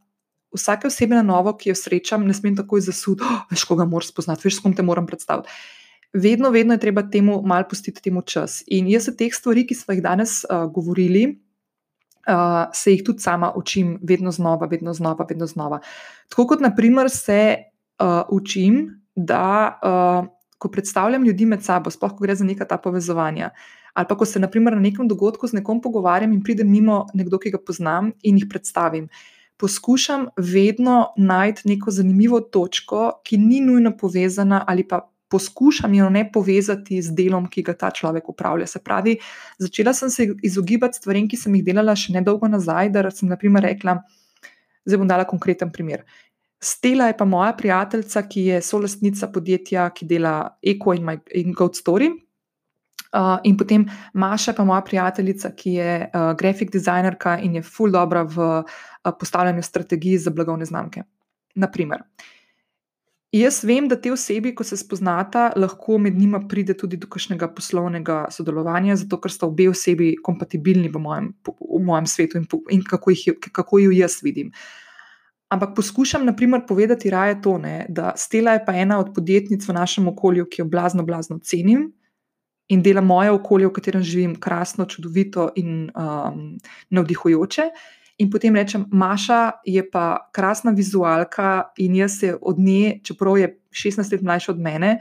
vsake 0.53 0.87
osebe 0.87 1.15
na 1.15 1.23
novo, 1.25 1.55
ki 1.57 1.71
jo 1.71 1.77
srečam, 1.77 2.25
ne 2.27 2.33
smem 2.33 2.55
takoj 2.57 2.83
zasuditi, 2.85 3.25
oh, 3.25 3.45
veš, 3.51 3.65
koga 3.69 3.85
moram 3.89 4.07
spoznati, 4.07 4.45
veš, 4.47 4.59
s 4.59 4.65
kom 4.65 4.75
te 4.75 4.85
moram 4.85 5.07
predstaviti. 5.09 5.49
Vedno, 6.13 6.51
vedno 6.53 6.75
je 6.75 6.79
treba 6.79 7.01
temu 7.09 7.41
malo 7.41 7.65
pustiti 7.69 8.01
temu 8.01 8.21
čas. 8.21 8.61
In 8.67 8.87
jaz 8.87 9.09
se 9.09 9.15
teh 9.17 9.33
stvari, 9.33 9.65
ki 9.65 9.75
smo 9.75 9.95
jih 9.95 10.03
danes 10.03 10.43
uh, 10.45 10.67
govorili, 10.69 11.25
uh, 12.27 12.69
se 12.73 12.93
jih 12.93 13.01
tudi 13.03 13.25
sama 13.25 13.49
učim, 13.57 13.97
vedno 14.01 14.31
znova, 14.31 14.67
vedno 14.69 14.93
znova, 14.93 15.25
vedno 15.29 15.47
znova. 15.49 15.79
Tako 16.29 16.47
kot, 16.47 16.61
naprimer, 16.61 17.09
se 17.09 17.57
uh, 17.97 18.21
učim, 18.29 19.01
da 19.15 19.79
uh, 19.81 20.29
ko 20.63 20.71
predstavljam 20.71 21.25
ljudi 21.27 21.45
med 21.45 21.63
sabo, 21.63 21.91
sploh 21.91 22.15
ko 22.15 22.23
gre 22.23 22.35
za 22.39 22.47
neka 22.47 22.65
ta 22.69 22.79
povezovanja. 22.79 23.51
Ali 23.93 24.09
pa 24.09 24.15
ko 24.17 24.25
se 24.25 24.39
naprimer, 24.39 24.77
na 24.77 24.87
nekem 24.87 25.07
dogodku 25.11 25.47
z 25.47 25.59
nekom 25.59 25.81
pogovarjam 25.83 26.31
in 26.33 26.41
pride 26.43 26.63
mimo 26.63 27.03
nekdo, 27.13 27.37
ki 27.39 27.51
ga 27.53 27.59
poznam 27.61 28.13
in 28.23 28.39
jih 28.39 28.47
predstavim. 28.49 29.09
Poskušam 29.61 30.29
vedno 30.37 31.13
najti 31.17 31.67
neko 31.69 31.91
zanimivo 31.91 32.39
točko, 32.41 33.19
ki 33.27 33.37
ni 33.37 33.61
nujno 33.61 33.93
povezana, 33.97 34.63
ali 34.67 34.87
pa 34.87 35.03
poskušam 35.33 35.93
jo 35.93 36.09
ne 36.13 36.25
povezati 36.31 37.01
z 37.01 37.13
delom, 37.17 37.47
ki 37.49 37.63
ga 37.65 37.73
ta 37.77 37.91
človek 37.91 38.29
upravlja. 38.29 38.67
Se 38.69 38.79
pravi, 38.79 39.17
začela 39.61 39.93
sem 39.93 40.09
se 40.09 40.27
izogibati 40.45 41.01
stvarem, 41.01 41.29
ki 41.29 41.37
sem 41.37 41.55
jih 41.57 41.65
delala 41.65 41.95
še 41.97 42.13
nedolgo 42.13 42.49
nazaj, 42.49 42.91
da 42.93 43.09
sem 43.11 43.29
naprimer 43.29 43.65
rekla, 43.65 43.97
zdaj 44.85 45.01
bom 45.01 45.09
dala 45.09 45.25
konkreten 45.29 45.73
primer. 45.73 46.05
Stela 46.63 47.07
je 47.07 47.17
pa 47.17 47.25
moja 47.25 47.53
prijateljica, 47.53 48.21
ki 48.27 48.41
je 48.45 48.61
solastnica 48.61 49.27
podjetja, 49.27 49.89
ki 49.91 50.05
dela 50.07 50.35
Eko 50.63 50.93
in, 50.95 51.09
in 51.35 51.51
Goat 51.53 51.75
Story. 51.75 52.07
Uh, 53.13 53.35
in 53.43 53.57
potem 53.57 53.83
Maša, 54.13 54.53
pa 54.57 54.63
moja 54.63 54.81
prijateljica, 54.81 55.51
ki 55.55 55.73
je 55.73 55.97
uh, 56.05 56.29
grafik 56.39 56.71
dizajnerka 56.71 57.35
in 57.43 57.59
je 57.59 57.61
full 57.61 57.91
dobra 57.91 58.23
v 58.23 58.37
uh, 58.39 59.11
postavljanju 59.19 59.61
strategij 59.63 60.17
za 60.17 60.31
blagovne 60.31 60.65
znamke. 60.65 61.03
Naprimer. 61.55 62.05
Jaz 63.33 63.59
vem, 63.67 63.89
da 63.89 63.97
te 63.99 64.11
osebi, 64.13 64.53
ko 64.55 64.63
se 64.63 64.77
spoznata, 64.77 65.49
lahko 65.57 65.97
med 65.97 66.15
njima 66.15 66.39
pride 66.47 66.77
tudi 66.77 66.97
do 66.97 67.09
kakšnega 67.09 67.49
poslovnega 67.53 68.21
sodelovanja, 68.31 68.95
zato 69.01 69.19
ker 69.19 69.33
sta 69.33 69.49
obe 69.49 69.67
osebi 69.69 70.13
kompatibilni 70.23 70.87
v 70.93 71.01
mojem, 71.01 71.29
v 71.43 71.81
mojem 71.83 72.07
svetu 72.07 72.39
in, 72.39 72.47
in 72.71 72.85
kako, 72.87 73.11
jih, 73.11 73.51
kako 73.51 73.81
jo 73.83 73.91
jaz 73.91 74.21
vidim. 74.23 74.53
Uh, 74.53 74.82
Ampak 75.53 75.75
poskušam, 75.75 76.25
na 76.25 76.33
primer, 76.35 76.63
povedati 76.67 77.09
raje 77.09 77.41
to, 77.41 77.57
ne, 77.57 77.85
da 77.89 78.13
Stela 78.17 78.55
je 78.57 78.63
pa 78.65 78.73
ena 78.73 78.97
od 78.99 79.11
podjetnic 79.13 79.67
v 79.67 79.73
našem 79.73 80.07
okolju, 80.09 80.47
ki 80.49 80.61
jo 80.61 80.65
blazno, 80.65 81.03
blazno 81.05 81.37
cenim 81.39 81.91
in 82.73 82.81
dela 82.81 83.01
moje 83.01 83.31
okolje, 83.31 83.67
v 83.67 83.73
katerem 83.75 84.03
živim, 84.03 84.35
krasno, 84.39 84.85
čudovito 84.89 85.51
in 85.55 85.91
um, 85.93 86.55
navdihujoče. 86.89 87.67
In 88.23 88.31
potem 88.31 88.55
rečem, 88.55 88.87
Maša 88.91 89.51
je 89.65 89.83
pa 89.91 90.29
krasna 90.33 90.71
vizualka 90.71 91.73
in 91.77 91.95
jaz 91.95 92.17
se 92.19 92.33
od 92.41 92.59
nje, 92.59 92.99
čeprav 93.03 93.37
je 93.37 93.51
16 93.69 94.11
let 94.11 94.21
mlajša 94.21 94.51
od 94.51 94.59
mene, 94.59 94.95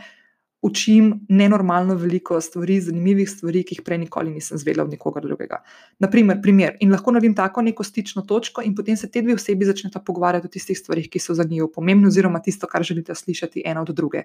učim 0.63 1.27
nenormalno 1.29 1.95
veliko 1.95 2.41
stvari, 2.41 2.81
zanimivih 2.81 3.31
stvari, 3.31 3.65
ki 3.67 3.75
jih 3.75 3.83
prej 3.83 3.99
nikoli 4.05 4.31
nisem 4.31 4.59
zvedela 4.59 4.85
od 4.85 4.93
nikogar 4.95 5.25
drugega. 5.27 5.59
Naprimer, 5.99 6.39
primer. 6.43 6.77
In 6.81 6.93
lahko 6.95 7.11
naredim 7.11 7.35
tako 7.35 7.65
neko 7.67 7.83
stično 7.85 8.23
točko, 8.23 8.63
in 8.63 8.77
potem 8.79 8.97
se 8.97 9.11
te 9.11 9.23
dve 9.23 9.35
osebi 9.35 9.67
začneta 9.67 10.01
pogovarjati 10.01 10.47
o 10.47 10.53
tistih 10.55 10.79
stvarih, 10.79 11.09
ki 11.11 11.19
so 11.19 11.35
za 11.35 11.45
njo 11.51 11.67
pomembne, 11.67 12.07
oziroma 12.07 12.39
tisto, 12.43 12.71
kar 12.71 12.87
želite 12.87 13.15
slišati 13.15 13.63
ena 13.67 13.83
od 13.83 13.91
druge. 13.91 14.23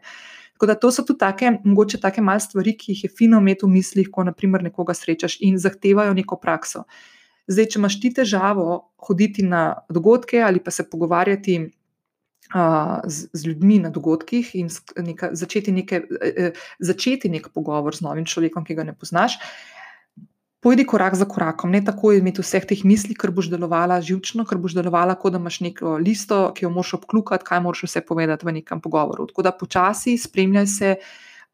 Tako 0.53 0.69
da 0.69 0.75
to 0.75 0.91
so 0.91 1.03
tudi 1.03 1.19
take, 1.25 1.51
mogoče 1.63 1.97
take 2.05 2.21
malce 2.21 2.51
stvari, 2.51 2.77
ki 2.77 2.91
jih 2.91 3.03
je 3.03 3.09
fino 3.09 3.41
imeti 3.41 3.65
v 3.65 3.73
mislih, 3.73 4.11
ko 4.13 4.23
naprimer 4.23 4.63
nekoga 4.63 4.93
srečaš 4.93 5.39
in 5.41 5.57
zahtevajo 5.57 6.13
neko 6.13 6.37
prakso. 6.37 6.83
Zdaj, 7.47 7.65
če 7.65 7.79
imaš 7.79 7.97
ti 8.01 8.13
težavo 8.13 8.91
hoditi 9.07 9.41
na 9.41 9.73
dogodke 9.89 10.41
ali 10.43 10.59
pa 10.59 10.71
se 10.71 10.85
pogovarjati 10.89 11.63
z, 13.05 13.27
z 13.33 13.45
ljudmi 13.45 13.79
na 13.79 13.89
dogodkih 13.89 14.55
in 14.55 14.69
neka, 14.97 15.29
začeti, 15.35 15.71
neke, 15.71 16.01
e, 16.21 16.27
e, 16.29 16.51
začeti 16.79 17.29
nek 17.29 17.49
pogovor 17.53 17.95
z 17.95 18.05
novim 18.05 18.25
človekom, 18.25 18.65
ki 18.65 18.77
ga 18.77 18.87
ne 18.87 18.95
poznaš. 18.95 19.37
Pojdi 20.63 20.87
korak 20.89 21.15
za 21.15 21.27
korakom, 21.29 21.71
ne 21.71 21.83
tako 21.85 22.15
imeti 22.17 22.41
vseh 22.41 22.65
teh 22.65 22.81
misli, 22.87 23.13
ker 23.15 23.31
boš 23.31 23.51
delovala 23.51 23.99
živčno, 24.01 24.45
ker 24.47 24.57
boš 24.57 24.73
delovala, 24.79 25.15
kot 25.19 25.35
da 25.35 25.41
imaš 25.41 25.59
neko 25.61 25.97
listo, 26.01 26.39
ki 26.55 26.65
jo 26.65 26.71
moraš 26.73 26.95
obklukati, 26.97 27.45
kaj 27.45 27.61
moraš 27.61 27.85
vse 27.85 28.01
povedati 28.01 28.47
v 28.47 28.57
nekem 28.59 28.81
pogovoru. 28.81 29.27
Tako 29.29 29.45
da 29.45 29.53
počasi 29.53 30.17
spremljaj 30.17 30.67
se. 30.67 30.97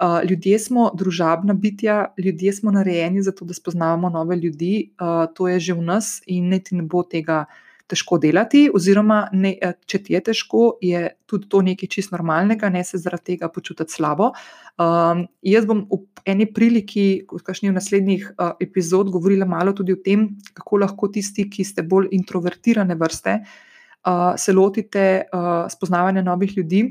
Uh, 0.04 0.24
ljudje 0.26 0.58
smo 0.60 0.88
družabna 0.98 1.54
bitja, 1.54 2.16
ljudje 2.18 2.54
smo 2.54 2.72
narejeni 2.72 3.22
za 3.22 3.32
to, 3.32 3.46
da 3.46 3.54
spoznavamo 3.54 4.10
nove 4.10 4.36
ljudi, 4.36 4.96
uh, 4.98 5.30
to 5.36 5.48
je 5.48 5.60
že 5.60 5.74
v 5.74 5.84
nas 5.86 6.22
in 6.26 6.50
ne 6.50 6.60
ti 6.60 6.76
ne 6.76 6.84
bo 6.84 7.04
tega 7.04 7.46
težko 7.92 8.18
delati, 8.22 8.68
oziroma 8.74 9.28
ne, 9.36 9.54
eh, 9.62 9.74
če 9.86 10.00
ti 10.06 10.16
je 10.16 10.22
težko, 10.30 10.64
je 10.82 11.10
tudi 11.30 11.50
to 11.52 11.62
nekaj 11.66 11.90
čist 11.92 12.14
normalnega, 12.14 12.70
ne 12.74 12.84
se 12.84 12.98
zaradi 13.02 13.34
tega 13.34 13.50
počutiti 13.52 13.92
slabo. 13.92 14.32
Um, 14.80 15.26
jaz 15.46 15.68
bom 15.70 15.84
v 15.92 16.00
eni 16.30 16.48
priliki, 16.50 17.26
kot 17.28 17.44
kašni 17.46 17.70
v 17.70 17.76
naslednjih 17.78 18.26
uh, 18.34 18.56
epizod, 18.64 19.12
govorila 19.14 19.46
malo 19.50 19.76
tudi 19.76 19.94
o 19.94 20.02
tem, 20.02 20.30
kako 20.54 20.82
lahko 20.86 21.12
tisti, 21.14 21.50
ki 21.52 21.66
ste 21.68 21.84
bolj 21.84 22.10
introvertirane 22.16 22.96
vrste, 22.98 23.40
uh, 23.44 24.34
se 24.40 24.56
lotite 24.56 25.06
uh, 25.28 25.66
spoznavanja 25.70 26.24
novih 26.26 26.58
ljudi. 26.58 26.86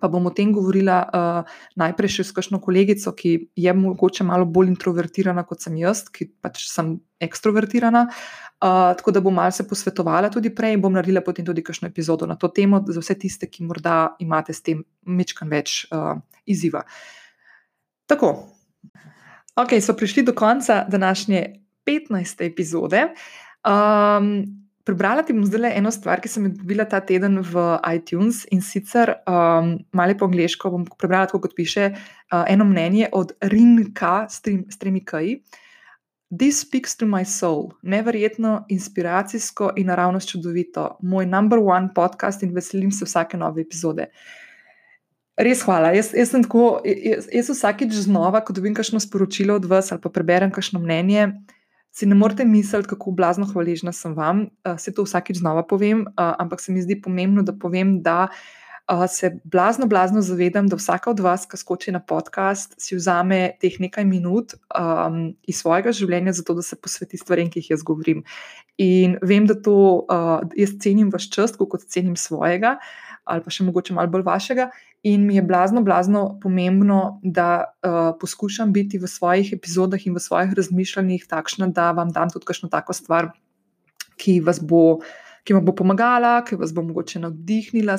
Pa 0.00 0.08
bom 0.10 0.26
o 0.26 0.32
tem 0.34 0.52
govorila 0.52 0.96
uh, 1.04 1.58
najprej 1.80 2.16
še 2.16 2.24
s 2.28 2.34
kakšno 2.36 2.60
kolegico, 2.62 3.12
ki 3.16 3.34
je 3.56 3.74
mogoče 3.74 4.26
malo 4.26 4.46
bolj 4.46 4.72
introvertirana 4.72 5.44
kot 5.48 5.62
sem 5.64 5.76
jaz, 5.80 6.06
ki 6.10 6.28
pač 6.42 6.66
sem 6.68 6.96
ekstrovertirana. 7.22 8.06
Uh, 8.64 8.94
tako 8.98 9.14
da 9.14 9.22
bom 9.24 9.34
malce 9.36 9.66
posvetovala 9.68 10.30
tudi 10.32 10.52
prej 10.54 10.76
in 10.76 10.82
bom 10.82 10.94
naredila 10.94 11.20
potem 11.24 11.46
tudi 11.46 11.62
kakšno 11.64 11.90
epizodo 11.90 12.26
na 12.26 12.38
to 12.40 12.48
temo, 12.48 12.80
za 12.86 13.02
vse 13.02 13.18
tiste, 13.20 13.50
ki 13.50 13.66
morda 13.68 14.14
imate 14.24 14.56
s 14.56 14.64
tem 14.64 14.82
mečkan 15.04 15.50
več 15.52 15.84
uh, 15.92 16.16
izziva. 16.46 16.84
Tako, 18.10 18.34
ok, 19.56 19.78
so 19.80 19.96
prišli 19.96 20.26
do 20.26 20.34
konca 20.36 20.84
današnje 20.88 21.46
15. 21.86 22.44
epizode. 22.46 23.08
Um, 23.64 24.63
Prebrala 24.84 25.24
ti 25.24 25.32
bom 25.32 25.46
zdaj 25.48 25.72
eno 25.78 25.90
stvar, 25.90 26.20
ki 26.20 26.28
sem 26.28 26.44
jo 26.44 26.54
dobila 26.58 26.84
ta 26.84 27.00
teden 27.00 27.40
v 27.40 27.62
iTunes 27.88 28.42
in 28.52 28.60
sicer 28.60 29.14
um, 29.24 29.78
malo 29.96 30.16
po 30.20 30.28
angliško 30.28 30.70
bom 30.70 30.84
prebrala, 30.98 31.26
kot 31.32 31.56
piše, 31.56 31.94
uh, 31.94 32.44
eno 32.48 32.68
mnenje 32.68 33.08
od 33.12 33.32
Rinka 33.40 34.26
s 34.28 34.44
tremi 34.78 35.00
kaji. 35.04 35.38
Uh, 35.40 35.60
This 36.38 36.60
speaks 36.60 36.96
to 36.96 37.06
my 37.06 37.24
soul, 37.24 37.72
neverjetno, 37.82 38.64
inspiracijsko 38.68 39.72
in 39.76 39.86
naravnost 39.86 40.28
čudovito, 40.28 40.96
moj 41.02 41.26
number 41.26 41.58
one 41.58 41.88
podcast 41.94 42.42
in 42.42 42.54
veselim 42.54 42.90
se 42.90 43.04
vsake 43.04 43.36
nove 43.36 43.62
epizode. 43.62 44.08
Res 45.36 45.62
hvala. 45.66 45.92
Jaz, 45.94 46.12
jaz 46.14 46.30
sem 46.30 46.42
tako, 46.42 46.80
jaz, 46.84 47.28
jaz 47.32 47.50
vsakič 47.50 47.92
znova, 48.06 48.40
ko 48.40 48.54
dobim 48.56 48.74
kakšno 48.74 49.02
sporočilo 49.02 49.58
od 49.60 49.68
vas 49.70 49.92
ali 49.92 50.00
pa 50.00 50.10
preberem 50.10 50.50
kakšno 50.50 50.80
mnenje, 50.80 51.28
si 51.94 52.06
ne 52.10 52.14
morete 52.18 52.44
misliti, 52.44 52.88
kako 52.90 53.14
blazno 53.14 53.46
hvaležna 53.46 53.92
sem 53.92 54.16
vam. 54.18 54.48
Uh, 54.66 54.74
se 54.78 54.92
to 54.94 55.06
vsakič 55.06 55.38
znova 55.38 55.62
povem, 55.66 56.02
uh, 56.02 56.34
ampak 56.42 56.60
se 56.60 56.72
mi 56.72 56.82
zdi 56.82 56.98
pomembno, 57.02 57.42
da 57.46 57.54
povem, 57.54 58.00
da 58.02 58.26
uh, 58.90 59.04
se 59.08 59.30
blazno, 59.44 59.86
blazno 59.86 60.22
zavedam, 60.22 60.66
da 60.66 60.76
vsaka 60.76 61.10
od 61.10 61.20
vas, 61.22 61.46
ki 61.46 61.56
skoči 61.56 61.94
na 61.94 62.00
podcast, 62.02 62.74
si 62.82 62.98
vzame 62.98 63.54
teh 63.62 63.78
nekaj 63.80 64.04
minut 64.04 64.56
um, 64.74 65.36
iz 65.46 65.62
svojega 65.62 65.94
življenja, 65.94 66.34
zato 66.34 66.58
da 66.58 66.66
se 66.66 66.80
posveti 66.82 67.20
stvarem, 67.20 67.50
ki 67.50 67.62
jih 67.62 67.70
jaz 67.76 67.86
govorim. 67.86 68.24
In 68.82 69.14
vem, 69.22 69.46
da 69.46 69.54
to 69.54 69.76
uh, 70.02 70.42
jaz 70.58 70.74
cenim 70.82 71.14
vaš 71.14 71.30
čas, 71.30 71.54
kot 71.54 71.86
cenim 71.86 72.18
svojega, 72.18 72.74
ali 73.24 73.44
pa 73.44 73.54
še 73.54 73.64
mogoče 73.70 73.94
malo 73.94 74.10
bolj 74.10 74.26
vašega. 74.26 74.72
In 75.04 75.26
mi 75.26 75.34
je 75.36 75.42
blazno, 75.44 75.82
blazno 75.84 76.38
pomembno, 76.40 77.20
da 77.22 77.64
uh, 77.64 78.16
poskušam 78.20 78.72
biti 78.72 78.98
v 78.98 79.08
svojih 79.10 79.52
epizodah 79.52 80.00
in 80.06 80.14
v 80.16 80.22
svojih 80.24 80.54
razmišljanjih 80.56 81.26
takšna, 81.28 81.68
da 81.68 81.90
vam 81.92 82.08
dam 82.12 82.32
tudi 82.32 82.48
kakšno 82.48 82.70
tako 82.72 82.96
stvar, 82.96 83.28
ki 84.16 84.38
vas 84.40 84.62
bo 84.64 85.04
ki 85.44 85.52
vam 85.52 85.64
bo 85.64 85.74
pomagala, 85.76 86.38
ki 86.44 86.56
vas 86.56 86.72
bo 86.72 86.82
mogoče 86.82 87.20
navdihnila, 87.20 87.96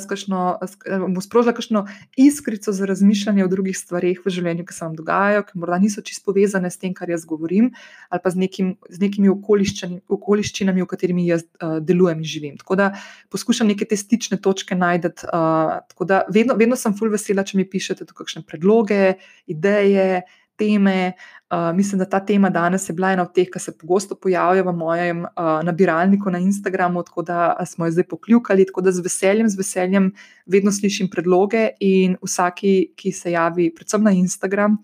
bo 1.14 1.22
sprožila 1.22 1.54
kakšno 1.54 1.84
iskrico 2.18 2.74
za 2.74 2.88
razmišljanje 2.90 3.46
o 3.46 3.50
drugih 3.52 3.78
stvarih 3.78 4.22
v 4.26 4.34
življenju, 4.34 4.66
ki 4.66 4.74
se 4.74 4.86
vam 4.86 4.96
dogajajo, 4.98 5.44
ki 5.46 5.60
morda 5.62 5.78
niso 5.82 6.02
čisto 6.06 6.26
povezane 6.32 6.72
s 6.74 6.82
tem, 6.82 6.96
kar 6.98 7.10
jaz 7.14 7.28
govorim, 7.30 7.70
ali 8.10 8.24
pa 8.24 8.34
z, 8.34 8.42
nekim, 8.42 8.72
z 8.90 9.02
nekimi 9.04 9.30
okoliščinami, 9.30 10.82
v 10.82 10.90
katerimi 10.90 11.28
jaz 11.30 11.46
uh, 11.46 11.78
delujem 11.86 12.24
in 12.26 12.32
živim. 12.32 12.56
Tako 12.62 12.80
da 12.82 12.90
poskušam 13.30 13.70
neke 13.70 13.86
te 13.86 13.98
stične 14.00 14.42
točke 14.42 14.78
najti. 14.78 15.14
Uh, 15.30 15.86
tako 15.92 16.10
da 16.10 16.24
vedno, 16.34 16.58
vedno 16.58 16.78
sem 16.80 16.98
full 16.98 17.14
vesela, 17.14 17.46
če 17.46 17.60
mi 17.60 17.68
pišete 17.70 18.10
tu 18.10 18.18
kakšne 18.18 18.42
predloge, 18.48 19.20
ideje 19.46 20.26
teme. 20.58 21.14
Uh, 21.50 21.76
mislim, 21.76 22.00
da 22.00 22.08
ta 22.10 22.20
tema 22.26 22.50
danes 22.50 22.90
je 22.90 22.94
bila 22.94 23.12
ena 23.14 23.24
od 23.24 23.34
teh, 23.34 23.48
ki 23.54 23.60
se 23.60 23.78
pogosto 23.78 24.16
pojavlja 24.16 24.64
v 24.66 24.74
mojem 24.76 25.24
uh, 25.24 25.62
nabiralniku 25.64 26.32
na 26.32 26.40
Instagramu, 26.40 27.04
tako 27.04 27.22
da 27.22 27.56
smo 27.66 27.86
jo 27.86 27.92
zdaj 27.92 28.08
pokljukali. 28.10 28.66
Tako 28.66 28.82
da 28.82 28.92
z 28.92 29.06
veseljem, 29.06 29.50
z 29.50 29.58
veseljem 29.58 30.12
vedno 30.46 30.72
slišim 30.72 31.10
predloge 31.10 31.70
in 31.80 32.18
vsaki, 32.22 32.94
ki 32.96 33.12
se 33.12 33.32
javi, 33.32 33.72
predvsem 33.76 34.04
na 34.04 34.12
Instagram 34.12 34.80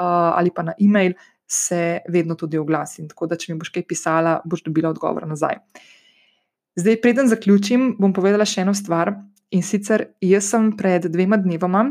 uh, 0.00 0.36
ali 0.38 0.50
pa 0.50 0.62
na 0.62 0.74
e-mail, 0.80 1.14
se 1.46 1.98
vedno 2.08 2.34
tudi 2.34 2.58
oglasim. 2.58 3.08
Tako 3.08 3.26
da, 3.26 3.36
če 3.36 3.52
mi 3.52 3.58
boš 3.58 3.72
kaj 3.74 3.86
pisala, 3.88 4.36
boš 4.44 4.62
dobila 4.62 4.92
odgovor 4.92 5.26
nazaj. 5.26 5.58
Zdaj, 6.78 7.00
preden 7.02 7.28
zaključim, 7.28 7.96
bom 7.98 8.12
povedala 8.14 8.46
še 8.46 8.62
eno 8.62 8.74
stvar. 8.74 9.16
In 9.50 9.64
sicer, 9.66 10.12
jaz 10.22 10.52
sem 10.52 10.70
pred 10.78 11.08
dvema 11.10 11.40
dnevoma, 11.42 11.82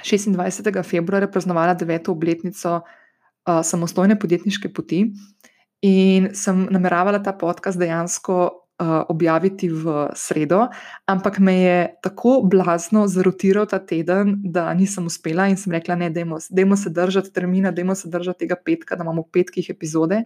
26. 0.00 0.82
februarja 0.82 1.28
praznovala 1.28 1.74
deveto 1.74 2.12
obletnico 2.12 2.80
uh, 2.80 3.60
samostojne 3.62 4.18
podjetniške 4.18 4.72
poti 4.72 5.04
in 5.82 6.30
sem 6.34 6.66
nameravala 6.70 7.18
ta 7.22 7.32
podcast 7.36 7.78
dejansko 7.78 8.62
uh, 8.82 9.02
objaviti 9.08 9.68
v 9.68 10.08
sredo, 10.14 10.68
ampak 11.06 11.38
me 11.38 11.54
je 11.58 11.78
tako 12.02 12.40
blazno 12.44 13.06
zarotiral 13.08 13.66
ta 13.66 13.78
teden, 13.78 14.36
da 14.44 14.70
nisem 14.74 15.06
uspela 15.06 15.48
in 15.48 15.56
sem 15.56 15.72
rekla: 15.72 15.94
ne, 15.94 16.10
dajmo 16.10 16.76
se 16.76 16.90
držati 16.90 17.32
termina, 17.32 17.70
dajmo 17.70 17.94
se 17.94 18.08
držati 18.08 18.38
tega 18.38 18.56
petka, 18.64 18.96
da 18.96 19.04
imamo 19.04 19.22
v 19.22 19.32
petkih 19.32 19.70
epizode. 19.70 20.22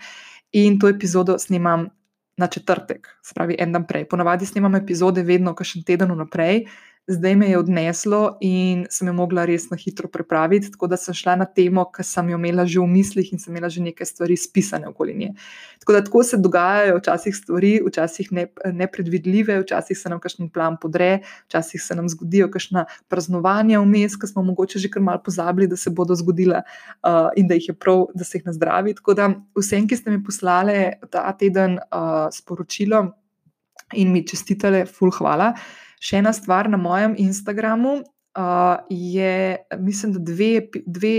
In 0.52 0.79
to 0.79 0.88
epizodo 0.88 1.38
snimam 1.38 1.88
na 2.37 2.46
četrtek, 2.46 3.09
se 3.22 3.35
pravi 3.35 3.57
en 3.59 3.72
dan 3.72 3.87
prej. 3.87 4.05
Ponavadi 4.09 4.46
snimam 4.46 4.74
epizode 4.74 5.22
vedno, 5.22 5.55
kakšen 5.55 5.83
teden 5.88 6.12
vnaprej, 6.12 6.66
zdaj 7.07 7.37
me 7.37 7.49
je 7.51 7.59
odneslo 7.59 8.37
in 8.40 8.87
sem 8.90 9.09
jo 9.09 9.14
mogla 9.14 9.45
res 9.47 9.69
na 9.71 9.77
hitro 9.79 10.09
prepraviti, 10.11 10.73
tako 10.75 10.88
da 10.90 10.97
sem 10.99 11.14
šla 11.14 11.37
na 11.38 11.47
temo, 11.47 11.85
ki 11.95 12.03
sem 12.03 12.33
jo 12.33 12.38
imela 12.38 12.66
že 12.66 12.81
v 12.83 12.87
mislih 12.90 13.33
in 13.33 13.38
sem 13.38 13.55
imela 13.55 13.71
že 13.71 13.83
nekaj 13.85 14.07
stvari 14.11 14.37
spisane 14.37 14.88
okoli 14.88 15.14
nje. 15.14 15.31
Tako 15.79 15.92
da 15.92 16.03
tako 16.05 16.23
se 16.27 16.37
dogajajo 16.42 16.99
včasih 16.99 17.37
stvari, 17.37 17.73
včasih 17.87 18.33
ne, 18.33 18.47
nepredvidljive, 18.73 19.61
včasih 19.62 19.99
se 19.99 20.11
nam 20.11 20.21
kakšen 20.21 20.51
plan 20.51 20.77
podre, 20.83 21.21
včasih 21.47 21.83
se 21.83 21.95
nam 21.95 22.09
zgodijo 22.09 22.51
kakšna 22.51 22.87
praznovanja 23.09 23.81
vmes, 23.81 24.19
ki 24.19 24.27
smo 24.27 24.42
mogoče 24.42 24.83
že 24.83 24.90
kar 24.90 25.03
mal 25.03 25.23
pozabili, 25.23 25.71
da 25.71 25.77
se 25.77 25.90
bodo 25.90 26.14
zgodila 26.14 26.62
uh, 26.66 27.31
in 27.37 27.47
da 27.47 27.55
jih 27.55 27.69
je 27.71 27.79
prav, 27.79 28.07
da 28.14 28.25
se 28.25 28.38
jih 28.38 28.51
nazdravi. 28.51 28.95
Tako 28.99 29.14
da 29.14 29.31
vsem, 29.55 29.87
ki 29.87 29.97
ste 29.97 30.11
mi 30.11 30.23
poslali 30.25 30.90
ta 31.11 31.31
teden 31.38 31.79
uh, 31.79 32.27
sporočilo 32.35 33.07
in 33.95 34.11
mi 34.12 34.27
čestitele, 34.27 34.87
full 34.90 35.14
hvala. 35.14 35.55
Še 36.07 36.21
ena 36.21 36.31
stvar 36.37 36.69
na 36.71 36.79
mojem 36.79 37.16
Instagramu 37.19 37.97
uh, 38.37 38.77
je, 38.90 39.57
mislim, 39.79 40.12
da 40.12 40.19
dve, 40.19 40.69
dve, 40.87 41.16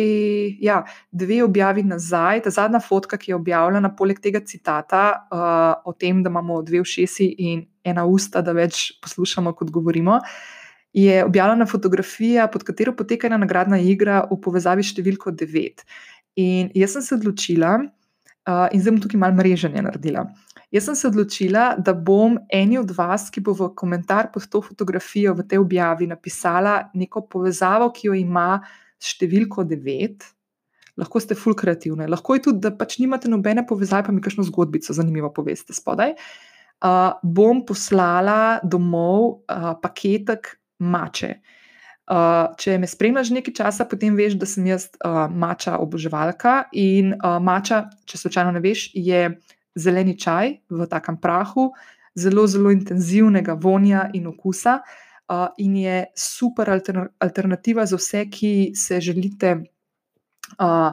ja, 0.61 0.83
dve 1.11 1.41
objavi 1.43 1.83
nazaj, 1.83 2.43
ta 2.45 2.53
zadnja 2.53 2.79
fotka, 2.79 3.17
ki 3.17 3.31
je 3.31 3.35
objavljena, 3.35 3.91
poleg 3.95 4.21
tega 4.23 4.41
citata 4.45 5.03
uh, 5.31 5.89
o 5.89 5.93
tem, 5.93 6.21
da 6.23 6.31
imamo 6.31 6.61
dve 6.63 6.81
ušesi 6.85 7.27
in 7.49 7.65
ena 7.83 8.05
usta, 8.05 8.41
da 8.41 8.55
več 8.55 8.91
poslušamo, 9.03 9.53
kot 9.57 9.73
govorimo. 9.73 10.21
Je 10.95 11.19
objavljena 11.25 11.67
fotografija, 11.69 12.47
pod 12.53 12.63
katero 12.65 12.95
poteka 12.95 13.27
ena 13.27 13.37
nagradna 13.41 13.79
igra 13.83 14.23
v 14.31 14.39
povezavi 14.41 14.85
s 14.85 14.95
številko 14.95 15.35
9. 15.35 15.83
In 16.41 16.71
jaz 16.77 16.95
sem 16.95 17.05
se 17.05 17.15
odločila, 17.17 17.75
uh, 17.81 18.67
in 18.71 18.81
zdaj 18.81 18.95
bom 18.95 19.03
tukaj 19.03 19.25
malo 19.25 19.37
mreženje 19.41 19.83
naredila. 19.83 20.27
Jaz 20.71 20.83
sem 20.83 20.95
se 20.99 21.07
odločila, 21.07 21.75
da 21.79 21.93
bom 21.93 22.35
eni 22.51 22.75
od 22.79 22.91
vas, 22.91 23.29
ki 23.31 23.39
bo 23.39 23.53
v 23.55 23.69
komentar 23.75 24.27
pod 24.33 24.49
to 24.51 24.59
fotografijo 24.61 25.31
v 25.37 25.45
tej 25.47 25.61
objavi 25.63 26.09
napisala 26.11 26.89
neko 26.93 27.23
povezavo, 27.31 27.87
ki 27.95 28.09
jo 28.09 28.17
ima 28.19 28.57
s 28.99 29.13
številko 29.15 29.63
9. 29.63 30.27
Lahko 30.97 31.21
ste 31.23 31.37
full 31.37 31.55
kreativni, 31.55 32.09
lahko 32.09 32.35
je 32.35 32.43
tudi, 32.49 32.63
da 32.65 32.73
pač 32.75 32.97
nimate 32.99 33.29
nobene 33.31 33.63
povezave, 33.67 34.09
pa 34.09 34.11
mi 34.11 34.23
kakšno 34.23 34.43
zgodbico 34.49 34.95
zanimivo 34.97 35.29
poveste 35.31 35.75
spodaj. 35.77 36.17
Uh, 36.77 37.15
bom 37.23 37.63
poslala 37.65 38.59
domov 38.61 39.45
uh, 39.47 39.71
paketek 39.81 40.57
mače. 40.83 41.37
Uh, 42.07 42.53
če 42.59 42.75
me 42.79 42.87
spremljaš 42.87 43.31
nekaj 43.35 43.55
časa, 43.55 43.87
potem 43.87 44.15
veš, 44.19 44.35
da 44.39 44.47
sem 44.49 44.67
jaz 44.67 44.89
uh, 44.99 45.25
mača 45.31 45.77
oboževalka. 45.79 46.65
In 46.75 47.15
uh, 47.15 47.37
mača, 47.43 47.85
če 48.07 48.19
slučajno 48.21 48.53
ne 48.55 48.61
veš, 48.63 48.89
je 48.95 49.29
zeleni 49.77 50.17
čaj 50.19 50.57
v 50.69 50.87
takem 50.89 51.19
prahu, 51.21 51.69
zelo, 52.17 52.47
zelo 52.47 52.71
intenzivnega 52.73 53.53
vonja 53.53 54.07
in 54.13 54.27
okusa, 54.27 54.79
uh, 55.29 55.47
in 55.57 55.77
je 55.83 56.01
super 56.17 56.69
alter, 56.73 57.05
alternativa 57.19 57.85
za 57.85 57.99
vse, 57.99 58.25
ki 58.29 58.71
se 58.75 59.01
želite. 59.01 59.55
Uh, 60.57 60.91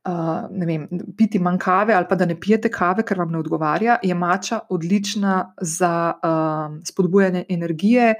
Uh, 0.00 0.46
vem, 0.64 0.86
piti 1.12 1.36
manj 1.38 1.58
kave, 1.60 1.92
ali 1.92 2.06
pa 2.08 2.16
da 2.16 2.24
ne 2.24 2.32
pijete 2.40 2.70
kave, 2.72 3.02
ker 3.04 3.18
vam 3.20 3.34
ne 3.34 3.36
odgovarja, 3.36 3.98
je 4.02 4.14
mača 4.16 4.62
odlična 4.72 5.52
za 5.60 5.90
uh, 6.16 6.78
spodbujanje 6.88 7.42
energije 7.52 8.14